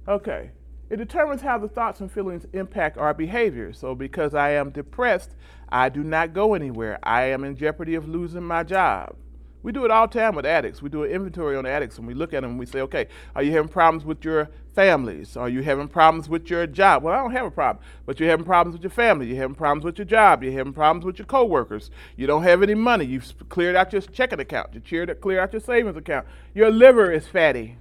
[0.09, 0.51] Okay.
[0.91, 3.73] It determines how the thoughts and feelings impact our behavior.
[3.73, 5.37] So, because I am depressed,
[5.69, 6.99] I do not go anywhere.
[7.05, 9.15] I am in jeopardy of losing my job.
[9.63, 10.81] We do it all the time with addicts.
[10.81, 13.09] We do an inventory on addicts and we look at them and we say, okay,
[13.35, 15.37] are you having problems with your families?
[15.37, 17.03] Are you having problems with your job?
[17.03, 19.27] Well, I don't have a problem, but you're having problems with your family.
[19.27, 20.45] You're having problems with your job.
[20.45, 21.91] You're having problems with your coworkers.
[22.17, 23.07] You don't have any money.
[23.07, 24.75] You've cleared out your checking account.
[24.75, 26.27] You cleared, out your savings account.
[26.55, 27.79] Your liver is fatty.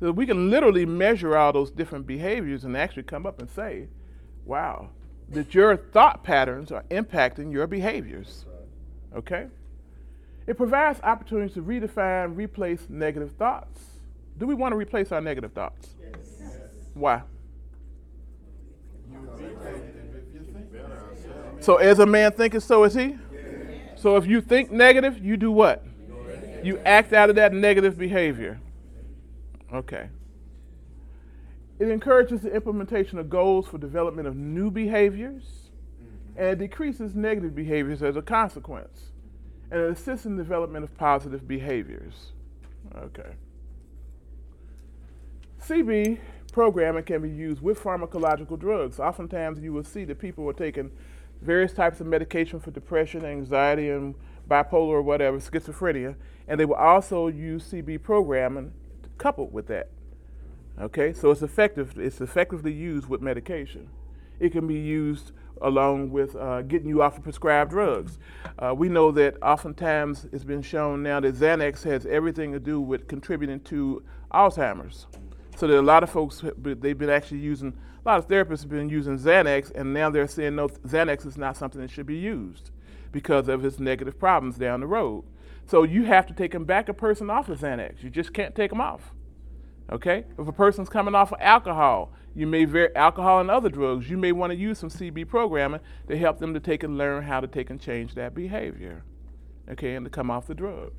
[0.00, 3.88] So we can literally measure all those different behaviors and actually come up and say,
[4.44, 4.90] wow,
[5.30, 8.46] that your thought patterns are impacting your behaviors.
[9.14, 9.48] Okay?
[10.48, 13.80] It provides opportunities to redefine, replace negative thoughts.
[14.38, 15.90] Do we want to replace our negative thoughts?
[16.00, 16.16] Yes.
[16.94, 17.22] Why?
[21.60, 23.18] So as a man thinketh, so is he?
[23.94, 25.84] So if you think negative, you do what?
[26.64, 28.58] You act out of that negative behavior.
[29.74, 30.08] Okay.
[31.78, 36.38] It encourages the implementation of goals for development of new behaviors mm-hmm.
[36.38, 39.07] and it decreases negative behaviors as a consequence.
[39.70, 42.32] And it assists in the development of positive behaviors.
[42.96, 43.34] Okay.
[45.62, 46.18] CB
[46.52, 48.98] programming can be used with pharmacological drugs.
[48.98, 50.90] Oftentimes, you will see that people are taking
[51.42, 54.14] various types of medication for depression, anxiety, and
[54.48, 58.72] bipolar or whatever, schizophrenia, and they will also use CB programming
[59.18, 59.90] coupled with that.
[60.80, 61.98] Okay, so it's effective.
[61.98, 63.90] It's effectively used with medication.
[64.38, 68.18] It can be used along with uh, getting you off of prescribed drugs.
[68.58, 72.80] Uh, we know that oftentimes it's been shown now that Xanax has everything to do
[72.80, 75.06] with contributing to Alzheimer's.
[75.56, 78.70] So that a lot of folks they've been actually using a lot of therapists have
[78.70, 82.16] been using Xanax, and now they're saying no, Xanax is not something that should be
[82.16, 82.70] used
[83.12, 85.24] because of its negative problems down the road.
[85.66, 88.02] So you have to take them back a person off of Xanax.
[88.02, 89.12] You just can't take them off.
[89.90, 90.24] Okay?
[90.38, 94.16] If a person's coming off of alcohol, you may vary alcohol and other drugs, you
[94.16, 97.40] may want to use some CB programming to help them to take and learn how
[97.40, 99.04] to take and change that behavior.
[99.70, 100.92] Okay, and to come off the drug.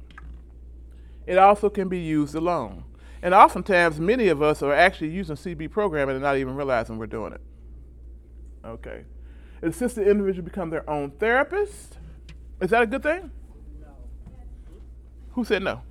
[1.25, 2.83] It also can be used alone.
[3.21, 7.07] And oftentimes, many of us are actually using CB programming and not even realizing we're
[7.07, 7.41] doing it.
[8.63, 9.03] Okay.
[9.61, 11.97] It assists the individual become their own therapist.
[12.61, 13.31] Is that a good thing?
[13.81, 13.87] No.
[15.31, 15.81] Who said no?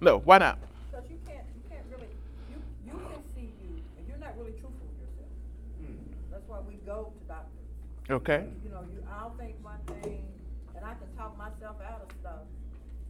[0.00, 0.18] No.
[0.18, 0.58] Why not?
[0.90, 2.08] Because you can't, you can't really,
[2.50, 5.30] you, you can see you, and you're not really truthful with yourself.
[6.30, 7.50] That's why we go to doctors.
[8.12, 8.44] Okay.
[8.62, 10.24] You know, you, I'll think one thing,
[10.76, 12.44] and I can talk myself out of stuff.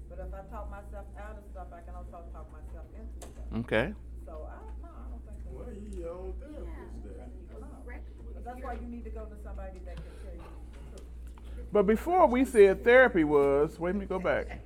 [0.09, 3.59] But if I talk myself out of stuff, I can also talk myself into stuff.
[3.67, 3.93] Okay.
[4.25, 5.51] So I, no, I don't think so.
[5.51, 7.27] Well, you your own therapist there.
[8.35, 11.65] But that's why you need to go to somebody that can tell you.
[11.73, 14.61] But before we said therapy was, wait, let me go back.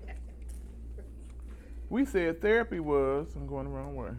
[1.88, 4.10] We said therapy was, I'm going the wrong way.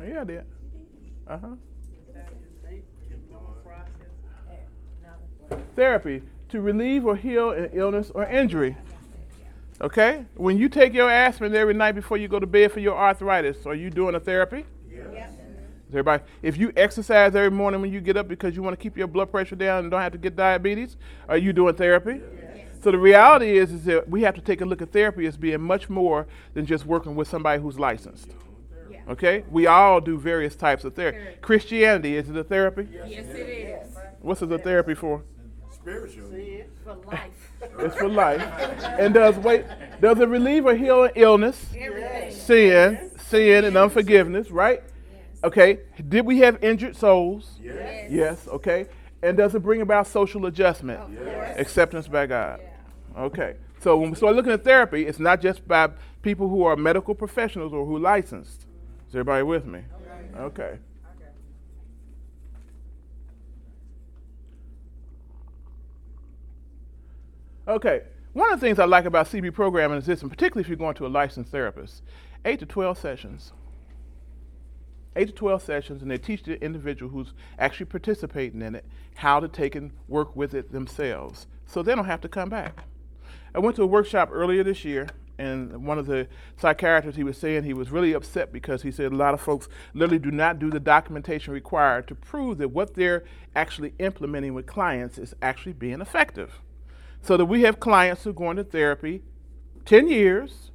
[0.00, 0.44] Oh, yeah, I did.
[1.26, 1.48] Uh huh.
[5.76, 8.76] Therapy to relieve or heal an illness or injury.
[9.80, 10.24] Okay?
[10.36, 13.66] When you take your aspirin every night before you go to bed for your arthritis,
[13.66, 14.64] are you doing a therapy?
[14.88, 15.32] Yes.
[15.90, 18.96] Everybody, if you exercise every morning when you get up because you want to keep
[18.96, 20.96] your blood pressure down and don't have to get diabetes,
[21.28, 22.20] are you doing therapy?
[22.36, 22.68] Yes.
[22.82, 25.36] So the reality is, is that we have to take a look at therapy as
[25.36, 28.30] being much more than just working with somebody who's licensed.
[29.06, 29.12] Yeah.
[29.12, 29.44] Okay?
[29.50, 31.18] We all do various types of therapy.
[31.18, 31.38] Therapy.
[31.40, 32.88] Christianity, is it a therapy?
[32.92, 33.96] Yes, it is.
[34.20, 35.22] What's it a therapy for?
[35.70, 36.30] Spiritual.
[36.32, 37.52] It's for life.
[37.78, 38.42] It's for life.
[38.98, 39.66] And does wait
[40.00, 41.66] does it relieve or heal an illness?
[41.76, 42.32] Everything.
[42.32, 44.82] Sin, sin and unforgiveness, right?
[44.82, 45.44] Yes.
[45.44, 45.80] Okay.
[46.08, 47.58] Did we have injured souls?
[47.62, 48.10] Yes.
[48.10, 48.86] Yes, okay.
[49.22, 51.00] And does it bring about social adjustment?
[51.00, 51.58] Of course.
[51.58, 52.60] Acceptance by God.
[52.62, 53.22] Yeah.
[53.24, 53.56] Okay.
[53.80, 55.90] So when we start looking at therapy, it's not just by
[56.22, 58.66] people who are medical professionals or who are licensed.
[59.14, 59.78] Is everybody with me?
[60.36, 60.40] Okay.
[60.40, 60.78] Okay.
[67.68, 68.02] Okay.
[68.32, 70.76] One of the things I like about CB programming is this, and particularly if you're
[70.76, 72.02] going to a licensed therapist,
[72.44, 73.52] eight to 12 sessions.
[75.14, 79.38] Eight to 12 sessions, and they teach the individual who's actually participating in it how
[79.38, 82.82] to take and work with it themselves so they don't have to come back.
[83.54, 85.06] I went to a workshop earlier this year,
[85.38, 89.12] and one of the psychiatrists he was saying he was really upset because he said
[89.12, 92.94] a lot of folks literally do not do the documentation required to prove that what
[92.94, 93.24] they're
[93.56, 96.60] actually implementing with clients is actually being effective.
[97.22, 99.22] So that we have clients who are going to therapy
[99.86, 100.70] 10 years,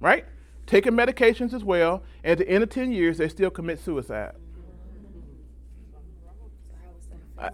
[0.00, 0.24] right?
[0.66, 4.32] Taking medications as well, and at the end of 10 years, they still commit suicide.
[7.36, 7.50] Uh,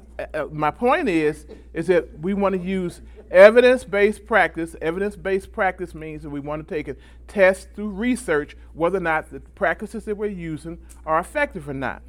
[0.53, 3.01] my point is, is that we want to use
[3.31, 4.77] evidence-based practice.
[4.81, 6.97] Evidence-based practice means that we want to take a
[7.29, 12.03] test through research whether or not the practices that we're using are effective or not.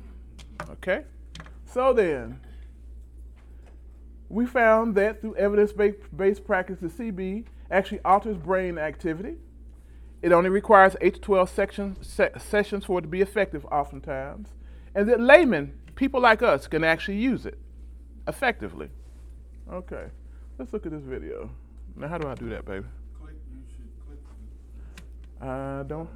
[0.70, 1.04] Okay?
[1.66, 2.40] So then,
[4.30, 9.36] we found that through evidence-based practice, the CB actually alters brain activity.
[10.22, 14.50] It only requires 8 to 12 sections, se- sessions for it to be effective oftentimes.
[14.94, 17.58] And that laymen, people like us, can actually use it
[18.28, 18.90] effectively.
[19.72, 20.08] Okay,
[20.62, 21.50] let's look at this video.
[21.96, 22.86] Now, how do I do that, baby?
[23.20, 26.08] Click, you I don't.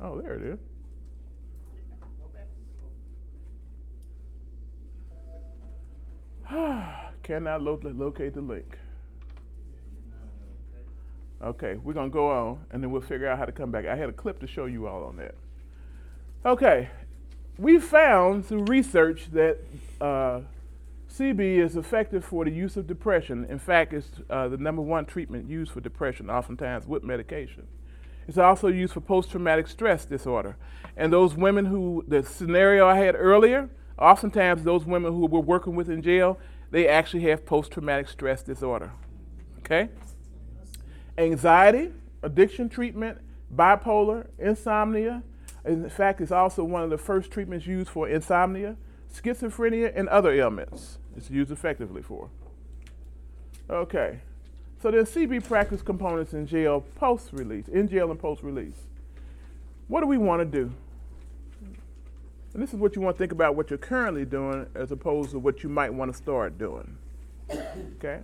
[0.00, 0.58] Oh, there it is.
[7.22, 8.78] Cannot lo- locate the link.
[11.42, 13.84] Okay, we're gonna go on and then we'll figure out how to come back.
[13.84, 15.34] I had a clip to show you all on that.
[16.46, 16.88] Okay,
[17.58, 19.58] we found through research that
[20.00, 20.40] uh,
[21.10, 23.44] CB is effective for the use of depression.
[23.46, 27.66] In fact, it's uh, the number one treatment used for depression, oftentimes with medication.
[28.28, 30.56] It's also used for post traumatic stress disorder.
[30.96, 35.74] And those women who, the scenario I had earlier, oftentimes those women who we're working
[35.74, 36.38] with in jail,
[36.70, 38.92] they actually have post traumatic stress disorder.
[39.58, 39.88] Okay?
[41.18, 41.90] Anxiety,
[42.22, 43.18] addiction treatment,
[43.54, 45.24] bipolar, insomnia.
[45.64, 48.76] In fact, it's also one of the first treatments used for insomnia,
[49.12, 50.98] schizophrenia, and other ailments.
[51.16, 52.30] It's used effectively for.
[53.68, 54.20] Okay.
[54.82, 58.86] So there's CB practice components in jail post release, in jail and post release.
[59.88, 60.72] What do we want to do?
[62.52, 65.30] And this is what you want to think about what you're currently doing as opposed
[65.32, 66.96] to what you might want to start doing.
[67.98, 68.20] Okay?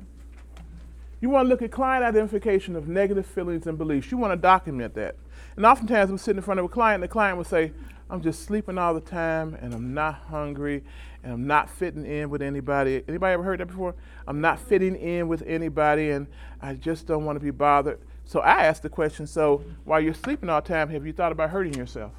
[1.20, 4.10] You want to look at client identification of negative feelings and beliefs.
[4.10, 5.16] You want to document that.
[5.56, 7.72] And oftentimes we're sitting in front of a client, and the client will say,
[8.08, 10.84] I'm just sleeping all the time, and I'm not hungry,
[11.24, 13.02] and I'm not fitting in with anybody.
[13.08, 13.96] Anybody ever heard that before?
[14.28, 16.28] I'm not fitting in with anybody, and
[16.62, 18.00] I just don't want to be bothered.
[18.24, 21.32] So I asked the question, so while you're sleeping all the time, have you thought
[21.32, 22.12] about hurting yourself?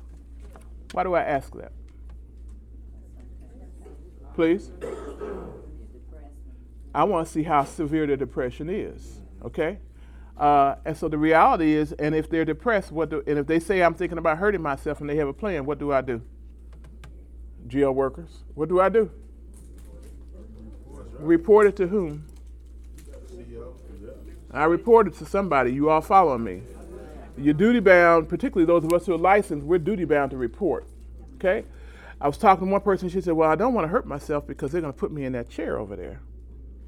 [0.92, 1.72] Why do I ask that?
[4.36, 4.72] Please?
[6.94, 9.80] I want to see how severe the depression is, okay?
[10.40, 13.60] Uh, and so the reality is, and if they're depressed, what do, and if they
[13.60, 16.22] say I'm thinking about hurting myself and they have a plan, what do I do?
[17.68, 19.10] Jail workers, what do I do?
[21.20, 22.26] Report it to whom?
[24.52, 25.74] I report it to somebody.
[25.74, 26.62] You all follow me.
[27.36, 30.88] You're duty bound, particularly those of us who are licensed, we're duty bound to report.
[31.36, 31.66] Okay?
[32.22, 34.48] I was talking to one person, she said, Well, I don't want to hurt myself
[34.48, 36.22] because they're going to put me in that chair over there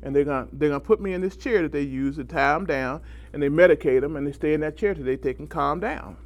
[0.02, 2.54] and they're gonna they're gonna put me in this chair that they use to tie
[2.54, 3.02] them down,
[3.34, 5.80] and they medicate them, and they stay in that chair till they take and calm
[5.80, 6.18] down.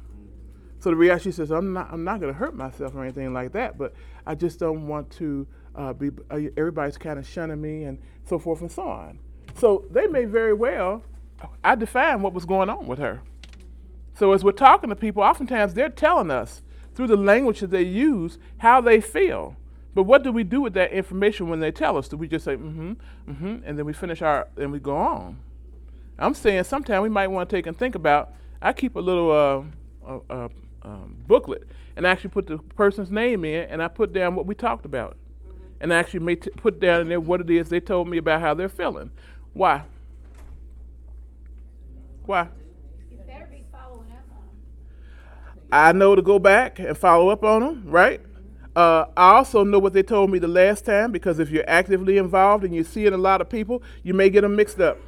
[0.78, 3.78] So the reality says, I'm not I'm not gonna hurt myself or anything like that,
[3.78, 3.94] but
[4.26, 6.10] I just don't want to uh, be.
[6.30, 9.18] Uh, everybody's kind of shunning me and so forth and so on.
[9.54, 11.02] So they may very well.
[11.62, 13.22] I define what was going on with her.
[14.14, 16.62] So as we're talking to people, oftentimes they're telling us
[16.94, 19.56] through the language that they use how they feel.
[19.94, 22.08] But what do we do with that information when they tell us?
[22.08, 22.92] Do we just say, mm-hmm,
[23.28, 25.38] mm-hmm, and then we finish our, and we go on?
[26.18, 29.30] I'm saying sometimes we might want to take and think about, I keep a little
[29.30, 30.48] uh, uh, uh,
[30.82, 31.66] um, booklet
[31.96, 34.84] and I actually put the person's name in and I put down what we talked
[34.84, 35.16] about.
[35.80, 38.18] And I actually may t- put down in there what it is they told me
[38.18, 39.10] about how they're feeling.
[39.52, 39.82] Why?
[42.26, 42.48] Why?
[43.10, 45.68] You better be following up on them.
[45.70, 48.20] I know to go back and follow up on them, right?
[48.76, 52.18] Uh, I also know what they told me the last time because if you're actively
[52.18, 54.98] involved and you're seeing a lot of people, you may get them mixed up.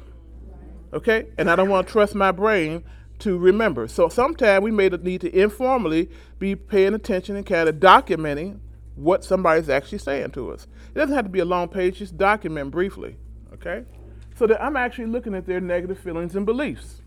[0.93, 1.27] Okay?
[1.37, 2.83] And I don't want to trust my brain
[3.19, 3.87] to remember.
[3.87, 6.09] So sometimes we may need to informally
[6.39, 8.59] be paying attention and kind of documenting
[8.95, 10.67] what somebody's actually saying to us.
[10.95, 13.17] It doesn't have to be a long page, just document briefly.
[13.53, 13.83] Okay?
[14.35, 17.01] So that I'm actually looking at their negative feelings and beliefs.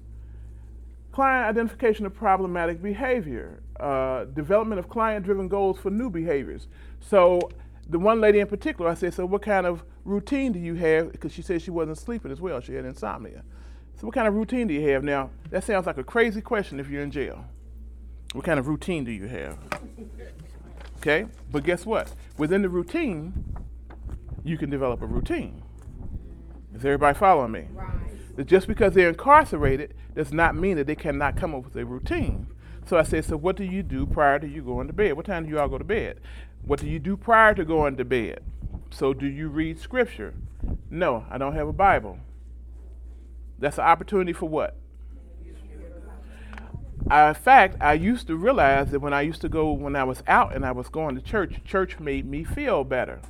[1.13, 6.69] Client identification of problematic behavior, uh, development of client driven goals for new behaviors.
[7.01, 7.41] So,
[7.89, 11.11] the one lady in particular, I said, So, what kind of routine do you have?
[11.11, 13.43] Because she said she wasn't sleeping as well, she had insomnia.
[13.97, 15.03] So, what kind of routine do you have?
[15.03, 17.45] Now, that sounds like a crazy question if you're in jail.
[18.33, 19.59] What kind of routine do you have?
[20.99, 22.13] Okay, but guess what?
[22.39, 23.33] Within the routine,
[24.45, 25.63] you can develop a routine.
[26.75, 27.67] Is everybody following me?
[27.73, 28.10] Right.
[28.37, 31.85] That just because they're incarcerated does not mean that they cannot come up with a
[31.85, 32.47] routine.
[32.87, 35.15] So I said, so what do you do prior to you going to bed?
[35.17, 36.21] What time do you all go to bed?
[36.65, 38.41] What do you do prior to going to bed?
[38.91, 40.35] So do you read scripture?
[40.91, 42.19] No, I don't have a Bible.
[43.59, 44.77] That's an opportunity for what?
[47.09, 50.05] I, in fact, I used to realize that when I used to go, when I
[50.05, 53.21] was out and I was going to church, church made me feel better.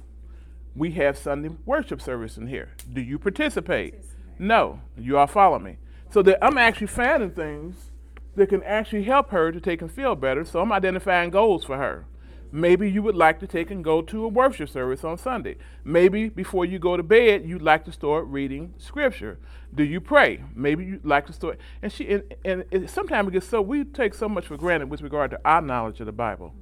[0.74, 2.70] We have Sunday worship service in here.
[2.92, 3.94] Do you participate?
[4.40, 4.80] No.
[4.96, 5.76] You all follow me.
[6.10, 7.90] So that I'm actually finding things
[8.36, 10.44] that can actually help her to take and feel better.
[10.46, 12.06] So I'm identifying goals for her.
[12.50, 15.56] Maybe you would like to take and go to a worship service on Sunday.
[15.84, 19.38] Maybe before you go to bed, you'd like to start reading scripture.
[19.72, 20.42] Do you pray?
[20.54, 21.58] Maybe you'd like to start.
[21.82, 24.90] And she and, and it, sometimes it gets so we take so much for granted
[24.90, 26.54] with regard to our knowledge of the Bible.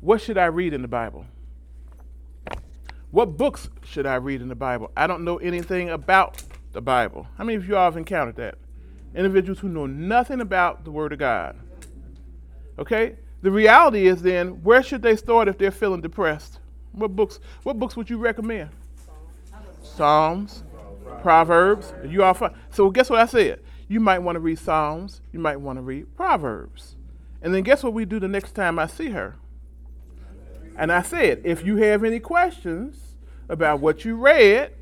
[0.00, 1.24] What should I read in the Bible?
[3.12, 4.90] What books should I read in the Bible?
[4.96, 6.42] I don't know anything about
[6.76, 7.26] the Bible.
[7.36, 8.58] How many of you all have encountered that?
[9.16, 11.56] individuals who know nothing about the Word of God.
[12.78, 13.16] Okay?
[13.42, 16.60] The reality is then, where should they start if they're feeling depressed?
[16.92, 17.40] What books?
[17.62, 18.70] What books would you recommend?
[19.82, 20.62] Psalms,
[21.22, 21.94] Proverbs.
[22.04, 22.54] You all fine.
[22.70, 23.60] So guess what I said?
[23.88, 25.20] You might want to read Psalms.
[25.32, 26.96] You might want to read Proverbs.
[27.40, 29.36] And then guess what we do the next time I see her?
[30.76, 33.14] And I said, if you have any questions
[33.48, 34.72] about what you read,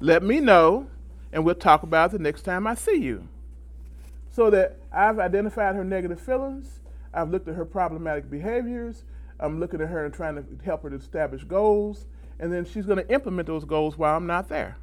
[0.00, 0.86] let me know,
[1.32, 3.28] and we'll talk about it the next time I see you.
[4.30, 6.80] So that I've identified her negative feelings,
[7.12, 9.04] I've looked at her problematic behaviors,
[9.40, 12.06] I'm looking at her and trying to help her to establish goals,
[12.38, 14.76] and then she's going to implement those goals while I'm not there.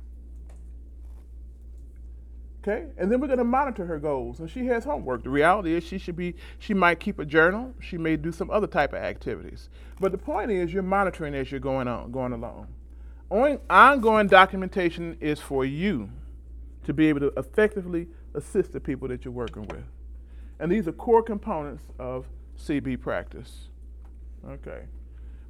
[2.61, 2.87] Okay?
[2.97, 4.39] And then we're going to monitor her goals.
[4.39, 5.23] And she has homework.
[5.23, 8.51] The reality is she should be she might keep a journal, she may do some
[8.51, 9.69] other type of activities.
[9.99, 12.67] But the point is you're monitoring as you're going on going along.
[13.69, 16.09] Ongoing documentation is for you
[16.85, 19.83] to be able to effectively assist the people that you're working with.
[20.59, 22.27] And these are core components of
[22.57, 23.69] CB practice.
[24.47, 24.83] Okay.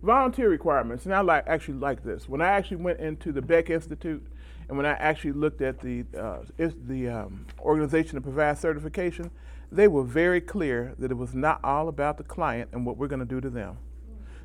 [0.01, 2.29] Volunteer requirements, and I like actually like this.
[2.29, 4.25] When I actually went into the Beck Institute,
[4.67, 9.29] and when I actually looked at the uh, the um, organization that provides certification,
[9.71, 13.07] they were very clear that it was not all about the client and what we're
[13.07, 13.77] going to do to them.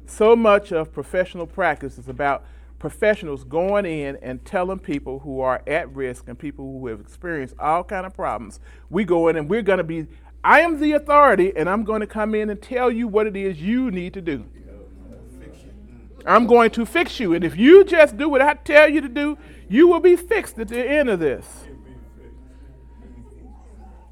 [0.07, 2.45] So much of professional practice is about
[2.85, 7.55] professionals going in and telling people who are at risk and people who have experienced
[7.59, 8.61] all kind of problems.
[8.91, 10.07] We go in and we're going to be.
[10.45, 13.37] I am the authority, and I'm going to come in and tell you what it
[13.37, 14.45] is you need to do.
[16.26, 17.32] I'm going to fix you.
[17.32, 19.39] And if you just do what I tell you to do,
[19.70, 21.47] you will be fixed at the end of this.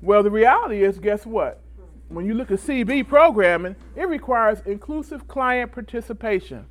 [0.01, 1.61] Well, the reality is, guess what?
[2.09, 6.65] When you look at CB programming, it requires inclusive client participation.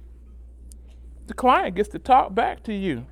[1.32, 3.06] The client gets to talk back to you.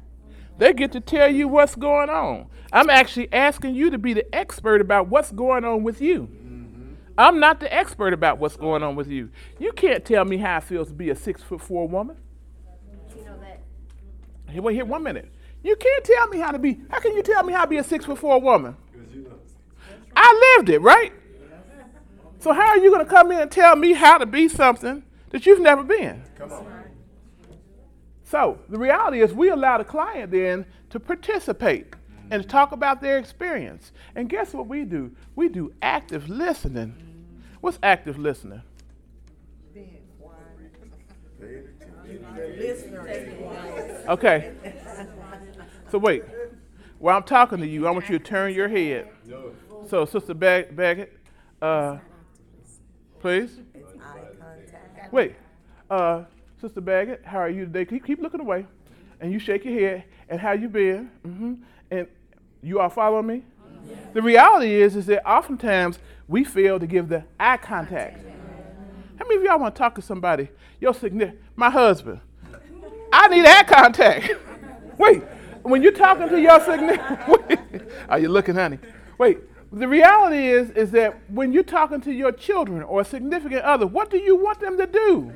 [0.57, 2.47] They get to tell you what's going on.
[2.69, 6.23] I'm actually asking you to be the expert about what's going on with you.
[6.23, 6.95] Mm-hmm.
[7.17, 9.29] I'm not the expert about what's going on with you.
[9.57, 12.17] You can't tell me how it feels to be a six foot four woman.
[13.15, 13.61] You know that.
[14.49, 15.31] Hey, wait here one minute.
[15.63, 16.81] You can't tell me how to be.
[16.89, 18.75] How can you tell me how to be a six foot four woman?
[20.13, 21.13] I lived it, right?
[22.39, 25.03] So how are you going to come in and tell me how to be something
[25.29, 26.21] that you've never been?
[26.37, 26.78] Come on.
[28.29, 31.95] So the reality is, we allow the client then to participate
[32.29, 33.91] and to talk about their experience.
[34.13, 35.11] And guess what we do?
[35.35, 36.93] We do active listening.
[37.59, 38.61] What's active listening?
[44.07, 44.53] Okay.
[45.89, 46.23] So wait.
[46.99, 49.07] While I'm talking to you, I want you to turn your head.
[49.87, 51.17] So, Sister Bag- Baggett,
[51.61, 51.97] uh,
[53.21, 53.57] please.
[55.11, 55.35] Wait.
[55.89, 56.25] Uh,
[56.61, 57.85] Sister Baggett, how are you today?
[57.85, 58.65] Keep, keep looking away.
[59.21, 60.03] And you shake your head.
[60.27, 61.09] And how you been?
[61.25, 61.53] Mm-hmm.
[61.89, 62.07] And
[62.61, 63.43] you all follow me?
[64.13, 68.25] The reality is, is that oftentimes we fail to give the eye contact.
[69.17, 70.49] How many of y'all want to talk to somebody?
[70.81, 72.19] Your significant, my husband.
[73.11, 74.31] I need eye contact.
[74.97, 75.23] Wait,
[75.63, 78.79] when you're talking to your significant, are you looking, honey?
[79.17, 79.39] Wait,
[79.71, 83.87] the reality is, is that when you're talking to your children or a significant other,
[83.87, 85.33] what do you want them to do?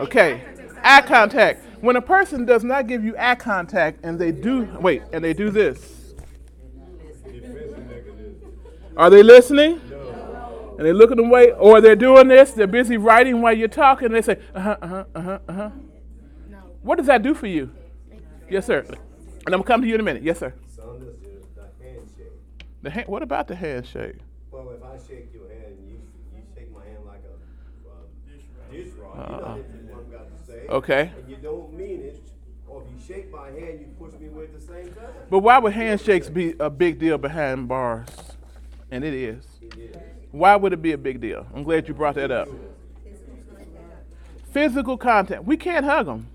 [0.00, 0.42] Okay,
[0.82, 1.64] eye contact.
[1.80, 5.32] When a person does not give you eye contact and they do, wait, and they
[5.32, 6.14] do this.
[8.96, 9.80] Are they listening?
[10.78, 13.68] And they look at them way, or they're doing this, they're busy writing while you're
[13.68, 15.70] talking, they say, uh huh, uh huh, uh huh, uh huh.
[16.82, 17.70] What does that do for you?
[18.48, 18.78] Yes, sir.
[18.80, 18.96] And
[19.46, 20.22] I'm gonna come to you in a minute.
[20.22, 20.54] Yes, sir.
[20.74, 22.92] Son, this is the handshake.
[22.92, 24.16] Hand, what about the handshake?
[24.50, 26.00] Well, if I shake your hand, you
[26.34, 27.34] you shake my hand like a
[27.90, 27.92] uh,
[28.72, 29.16] dish rod.
[29.16, 29.54] You Uh-uh.
[29.56, 30.59] know what I'm got to say.
[30.70, 31.10] Okay.
[31.16, 32.22] And you don't mean it,
[32.68, 35.10] or if you shake my hand, you push me away at the same time.
[35.28, 38.08] But why would handshakes be a big deal behind bars?
[38.90, 39.44] And it is.
[40.30, 41.46] Why would it be a big deal?
[41.54, 42.48] I'm glad you brought that up.
[44.52, 45.44] Physical contact.
[45.44, 46.28] We can't hug them.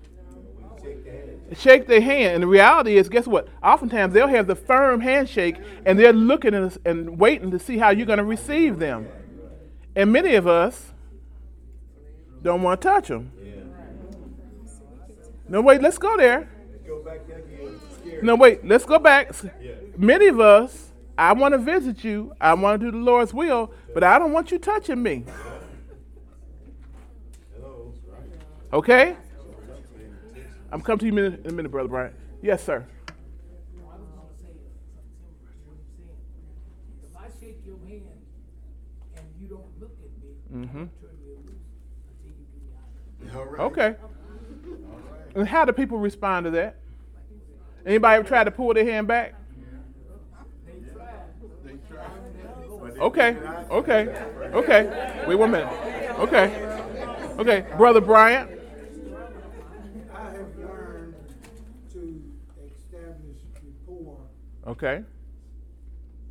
[1.56, 2.34] Shake their hand.
[2.34, 3.48] And the reality is, guess what?
[3.62, 7.78] Oftentimes they'll have the firm handshake and they're looking at us and waiting to see
[7.78, 9.08] how you're going to receive them.
[9.94, 10.92] And many of us
[12.42, 13.30] don't want to touch them.
[15.48, 16.48] No, wait, let's go there.
[16.86, 17.80] Go back there again.
[18.00, 18.22] Scary.
[18.22, 19.32] No, wait, let's go back.
[19.96, 22.32] Many of us, I want to visit you.
[22.40, 25.24] I want to do the Lord's will, but I don't want you touching me.
[28.72, 29.16] Okay?
[30.72, 32.12] I'm coming to you in a minute, in a minute, Brother Brian.
[32.42, 32.84] Yes, sir.
[33.78, 37.06] No, I was gonna say something similar to what you're saying.
[37.08, 38.02] If I shake your hand
[39.16, 40.52] and you don't look at me, Mhm.
[40.52, 41.64] I'm gonna turn you loose
[42.10, 43.38] until you give me eye.
[43.38, 43.60] All right.
[43.60, 43.96] Okay.
[45.36, 46.76] And how do people respond to that?
[47.84, 49.34] Anybody ever try to pull their hand back?
[52.98, 53.36] Okay,
[53.70, 54.08] okay,
[54.54, 55.24] okay.
[55.28, 55.68] Wait one minute.
[56.18, 56.46] Okay,
[57.38, 58.50] okay, brother Bryant.
[60.14, 61.14] I have learned
[61.92, 62.22] to
[62.64, 64.16] establish rapport
[64.66, 65.02] Okay,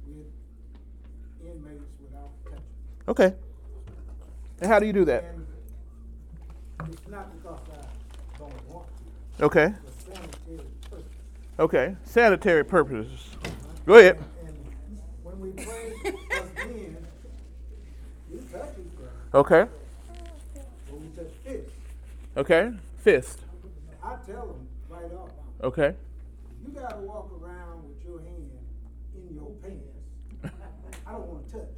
[0.08, 0.26] with
[1.44, 2.32] inmates without
[3.08, 3.36] okay.
[4.62, 5.26] And how do you do that?
[6.80, 9.04] And it's not because I don't want to,
[9.42, 11.04] Okay, but sanitary purpose.
[11.60, 11.96] okay.
[12.06, 13.30] Sanitary purposes.
[13.86, 14.18] Go ahead.
[14.46, 14.56] And
[15.24, 16.98] when we bring us in,
[18.32, 19.66] we touch each other, Okay,
[20.90, 21.70] when we touch fish.
[22.38, 22.72] okay.
[23.00, 23.40] Fist.
[24.02, 25.30] I tell them right off,
[25.64, 25.94] Okay,
[26.66, 28.50] you gotta walk around with your hand
[29.16, 30.56] in your pants.
[31.06, 31.70] I don't wanna touch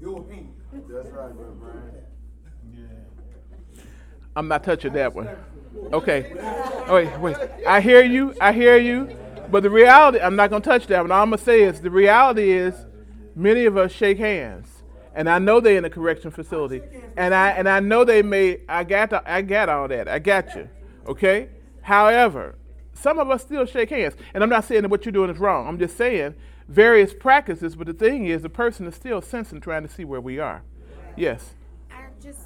[0.00, 0.54] your hand.
[0.72, 1.92] That's right, Brother Brian.
[4.34, 5.28] I'm not touching that one.
[5.92, 6.32] Okay.
[6.88, 7.36] Oh, wait, wait.
[7.66, 8.34] I hear you.
[8.40, 9.16] I hear you.
[9.50, 11.12] But the reality, I'm not going to touch that one.
[11.12, 12.74] All I'm going to say is the reality is
[13.34, 14.68] many of us shake hands.
[15.14, 16.82] And I know they're in a correction facility.
[17.16, 20.08] And I and I know they may I got the, I got all that.
[20.08, 20.68] I got you.
[21.06, 21.48] Okay?
[21.80, 22.56] However,
[22.92, 24.14] some of us still shake hands.
[24.34, 25.66] And I'm not saying that what you're doing is wrong.
[25.66, 26.34] I'm just saying
[26.68, 30.20] various practices, but the thing is the person is still sensing trying to see where
[30.20, 30.62] we are.
[31.16, 31.54] Yes.
[31.90, 32.45] I just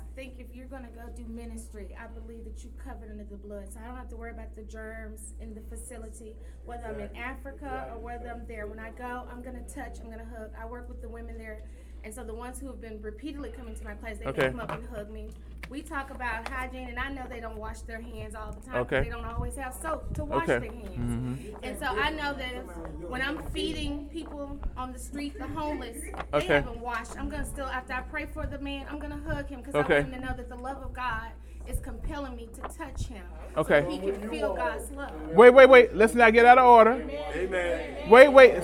[0.70, 3.72] you're gonna go do ministry, I believe that you covered under the blood.
[3.72, 7.16] So I don't have to worry about the germs in the facility, whether I'm in
[7.16, 8.66] Africa or whether I'm there.
[8.66, 10.50] When I go, I'm gonna touch, I'm gonna hug.
[10.60, 11.62] I work with the women there.
[12.04, 14.42] And so the ones who have been repeatedly coming to my place, they Okay.
[14.42, 15.30] can come up and hug me.
[15.68, 18.72] We talk about hygiene, and I know they don't wash their hands all the time.
[18.72, 19.02] 'cause Okay.
[19.04, 20.58] They don't always have soap to wash Okay.
[20.66, 20.96] their hands.
[20.98, 21.64] Mm-hmm.
[21.64, 25.98] And so I know that if, when I'm feeding people on the street, the homeless,
[26.32, 26.54] they Okay.
[26.54, 27.16] haven't washed.
[27.20, 29.98] I'm gonna still, after I pray for the man, I'm gonna hug him because Okay.
[29.98, 31.30] I want him to know that the love of God
[31.68, 33.22] is compelling me to touch him.
[33.56, 33.82] Okay.
[33.82, 35.12] So he can feel God's love.
[35.34, 35.94] Wait, wait, wait.
[35.94, 37.00] Let's not get out of order.
[37.32, 38.08] Amen.
[38.08, 38.54] Wait, wait.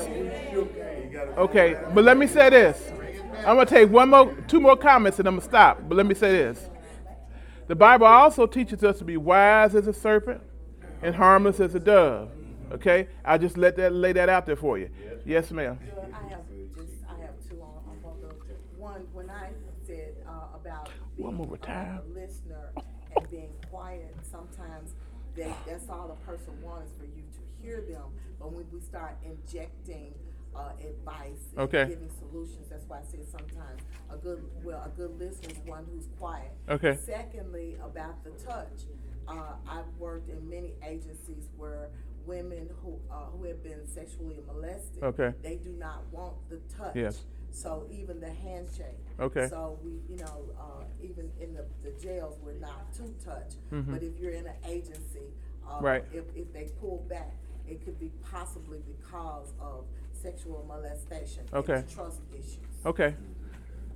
[0.52, 0.68] You
[1.36, 2.90] Okay, but let me say this.
[3.38, 5.80] I'm gonna take one more, two more comments, and I'm gonna stop.
[5.88, 6.68] But let me say this:
[7.66, 10.40] the Bible also teaches us to be wise as a serpent
[11.02, 12.30] and harmless as a dove.
[12.72, 14.90] Okay, I just let that lay that out there for you.
[15.24, 15.78] Yes, ma'am.
[16.12, 16.40] I have
[16.76, 18.36] just, I have two on, on both of.
[18.78, 19.50] One, when I
[19.86, 22.00] said, uh, about One more time.
[22.10, 22.72] a listener
[23.16, 24.94] and being quiet, sometimes
[25.36, 28.02] they, that's all a person wants for you to hear them.
[28.40, 30.14] But when we start injecting,
[30.56, 31.84] uh, advice and Okay.
[31.86, 35.84] giving solutions, that's why I say sometimes a good, well, a good listener is one
[35.92, 36.52] who's quiet.
[36.68, 36.96] Okay.
[36.96, 38.84] Secondly, about the touch,
[39.28, 41.88] uh, I've worked in many agencies where
[42.26, 45.02] women who, uh, who have been sexually molested.
[45.02, 45.32] Okay.
[45.42, 46.96] They do not want the touch.
[46.96, 47.24] Yes.
[47.52, 48.98] So even the handshake.
[49.20, 49.48] Okay.
[49.48, 53.52] So we, you know, uh, even in the, the jails, we're not to touch.
[53.72, 53.92] Mhm.
[53.92, 55.32] But if you're in an agency,
[55.68, 56.04] uh, Right.
[56.12, 57.32] if, if they pull back,
[57.68, 59.84] it could be possibly because of
[60.26, 61.44] sexual molestation.
[61.52, 61.74] Okay.
[61.74, 62.58] it's Trust issues.
[62.84, 63.14] Okay.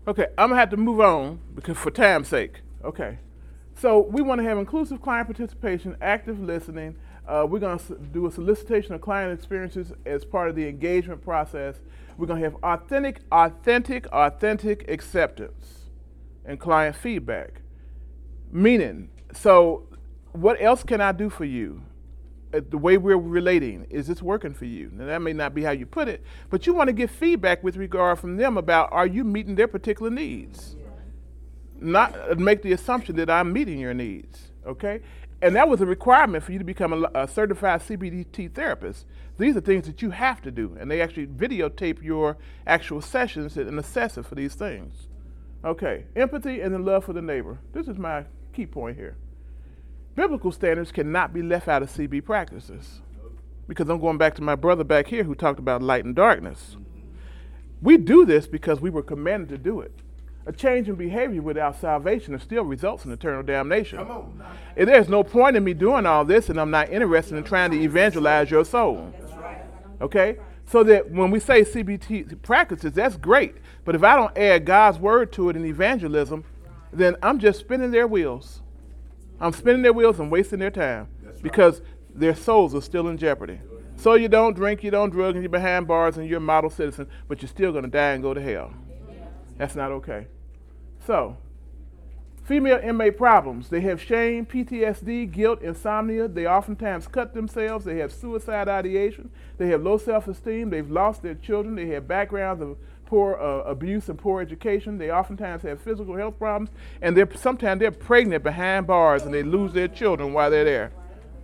[0.06, 2.60] Okay, I'm gonna have to move on because for time's sake.
[2.84, 3.18] Okay.
[3.74, 6.96] So we want to have inclusive client participation, active listening.
[7.26, 7.80] Uh, we're gonna
[8.12, 11.80] do a solicitation of client experiences as part of the engagement process.
[12.16, 15.90] We're gonna have authentic, authentic, authentic acceptance
[16.44, 17.62] and client feedback.
[18.52, 19.88] Meaning, so
[20.32, 21.82] what else can I do for you?
[22.52, 24.90] Uh, the way we're relating, is this working for you?
[24.92, 27.62] Now, that may not be how you put it, but you want to get feedback
[27.62, 30.76] with regard from them about are you meeting their particular needs?
[31.78, 35.00] Not uh, make the assumption that I'm meeting your needs, okay?
[35.42, 39.06] And that was a requirement for you to become a, a certified cbdt therapist.
[39.38, 42.36] These are things that you have to do, and they actually videotape your
[42.66, 45.08] actual sessions and assess it for these things.
[45.64, 47.58] Okay, empathy and the love for the neighbor.
[47.72, 49.16] This is my key point here.
[50.14, 53.00] Biblical standards cannot be left out of CB practices.
[53.68, 56.76] Because I'm going back to my brother back here who talked about light and darkness.
[57.80, 59.92] We do this because we were commanded to do it.
[60.46, 63.98] A change in behavior without salvation still results in eternal damnation.
[63.98, 64.42] On.
[64.76, 67.70] And there's no point in me doing all this, and I'm not interested in trying
[67.70, 69.14] to evangelize your soul.
[70.00, 70.38] Okay?
[70.66, 73.56] So that when we say CBT practices, that's great.
[73.84, 76.44] But if I don't add God's word to it in evangelism,
[76.92, 78.62] then I'm just spinning their wheels.
[79.40, 81.08] I'm spinning their wheels and wasting their time
[81.42, 81.80] because
[82.14, 83.60] their souls are still in jeopardy.
[83.96, 86.70] So you don't drink, you don't drug, and you're behind bars and you're a model
[86.70, 88.72] citizen, but you're still going to die and go to hell.
[89.58, 90.26] That's not okay.
[91.06, 91.36] So,
[92.44, 93.68] female inmate problems.
[93.68, 96.28] They have shame, PTSD, guilt, insomnia.
[96.28, 97.84] They oftentimes cut themselves.
[97.84, 99.30] They have suicide ideation.
[99.58, 100.70] They have low self esteem.
[100.70, 101.74] They've lost their children.
[101.74, 102.78] They have backgrounds of
[103.10, 104.96] poor uh, abuse and poor education.
[104.96, 106.70] They oftentimes have physical health problems.
[107.02, 110.92] And they're, sometimes they're pregnant behind bars and they lose their children while they're there.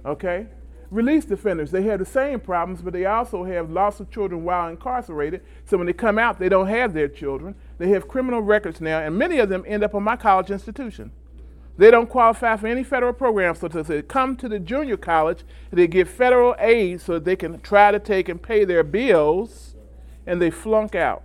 [0.05, 0.47] Okay?
[0.91, 1.73] release defenders.
[1.73, 5.43] They have the same problems, but they also have loss of children while incarcerated.
[5.65, 7.55] So when they come out, they don't have their children.
[7.79, 11.11] They have criminal records now, and many of them end up on my college institution.
[11.77, 15.87] They don't qualify for any federal programs, so they come to the junior college, they
[15.87, 19.75] get federal aid so they can try to take and pay their bills,
[20.27, 21.23] and they flunk out.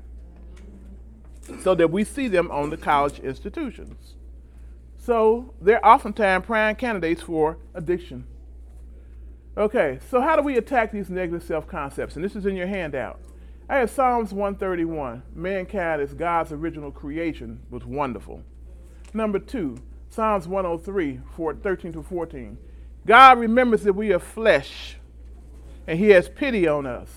[1.62, 4.16] So that we see them on the college institutions.
[4.98, 8.26] So they're oftentimes prime candidates for addiction.
[9.58, 12.16] Okay, so how do we attack these negative self concepts?
[12.16, 13.20] And this is in your handout.
[13.68, 15.24] I have Psalms 131.
[15.34, 18.44] Mankind is God's original creation was wonderful.
[19.14, 19.78] Number two,
[20.10, 22.58] Psalms 103, 4, 13 to 14.
[23.06, 24.98] God remembers that we are flesh,
[25.88, 27.10] and He has pity on us.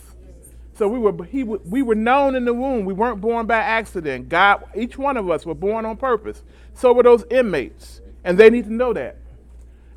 [0.75, 2.85] So we were he we were known in the womb.
[2.85, 4.29] We weren't born by accident.
[4.29, 6.43] God, each one of us were born on purpose.
[6.73, 9.19] So were those inmates, and they need to know that.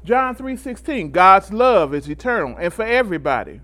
[0.03, 3.61] John 3:16, God's love is eternal and for everybody.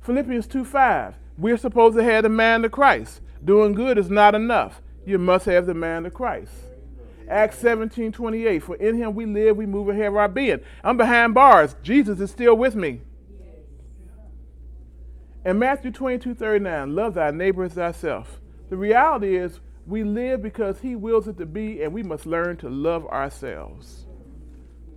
[0.00, 3.20] Philippians 2:5, we're supposed to have the man of Christ.
[3.44, 4.80] Doing good is not enough.
[5.04, 6.52] You must have the man of Christ.
[7.28, 10.60] Acts 17:28, for in him we live, we move, and have our being.
[10.82, 11.76] I'm behind bars.
[11.82, 13.02] Jesus is still with me.
[15.44, 18.40] And Matthew 22 39, love thy neighbor as thyself.
[18.70, 22.56] The reality is, we live because he wills it to be, and we must learn
[22.58, 24.06] to love ourselves.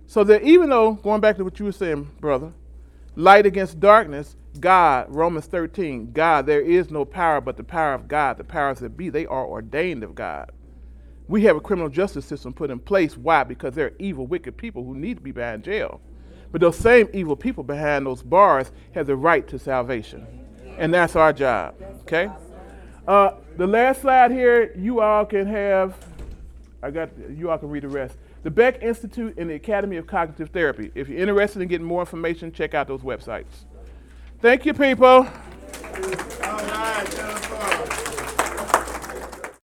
[0.06, 2.52] So that even though, going back to what you were saying, brother,
[3.14, 8.08] light against darkness, God, Romans 13, God, there is no power but the power of
[8.08, 8.38] God.
[8.38, 10.50] The powers that be, they are ordained of God.
[11.28, 13.18] We have a criminal justice system put in place.
[13.18, 13.44] Why?
[13.44, 16.00] Because there are evil, wicked people who need to be behind jail.
[16.50, 20.26] But those same evil people behind those bars have the right to salvation.
[20.78, 21.74] And that's our job.
[22.02, 22.30] Okay?
[23.06, 25.94] Uh, the last slide here, you all can have,
[26.82, 28.16] I got, you all can read the rest.
[28.44, 30.92] The Beck Institute and the Academy of Cognitive Therapy.
[30.94, 33.44] If you're interested in getting more information, check out those websites.
[34.40, 35.26] Thank you, people.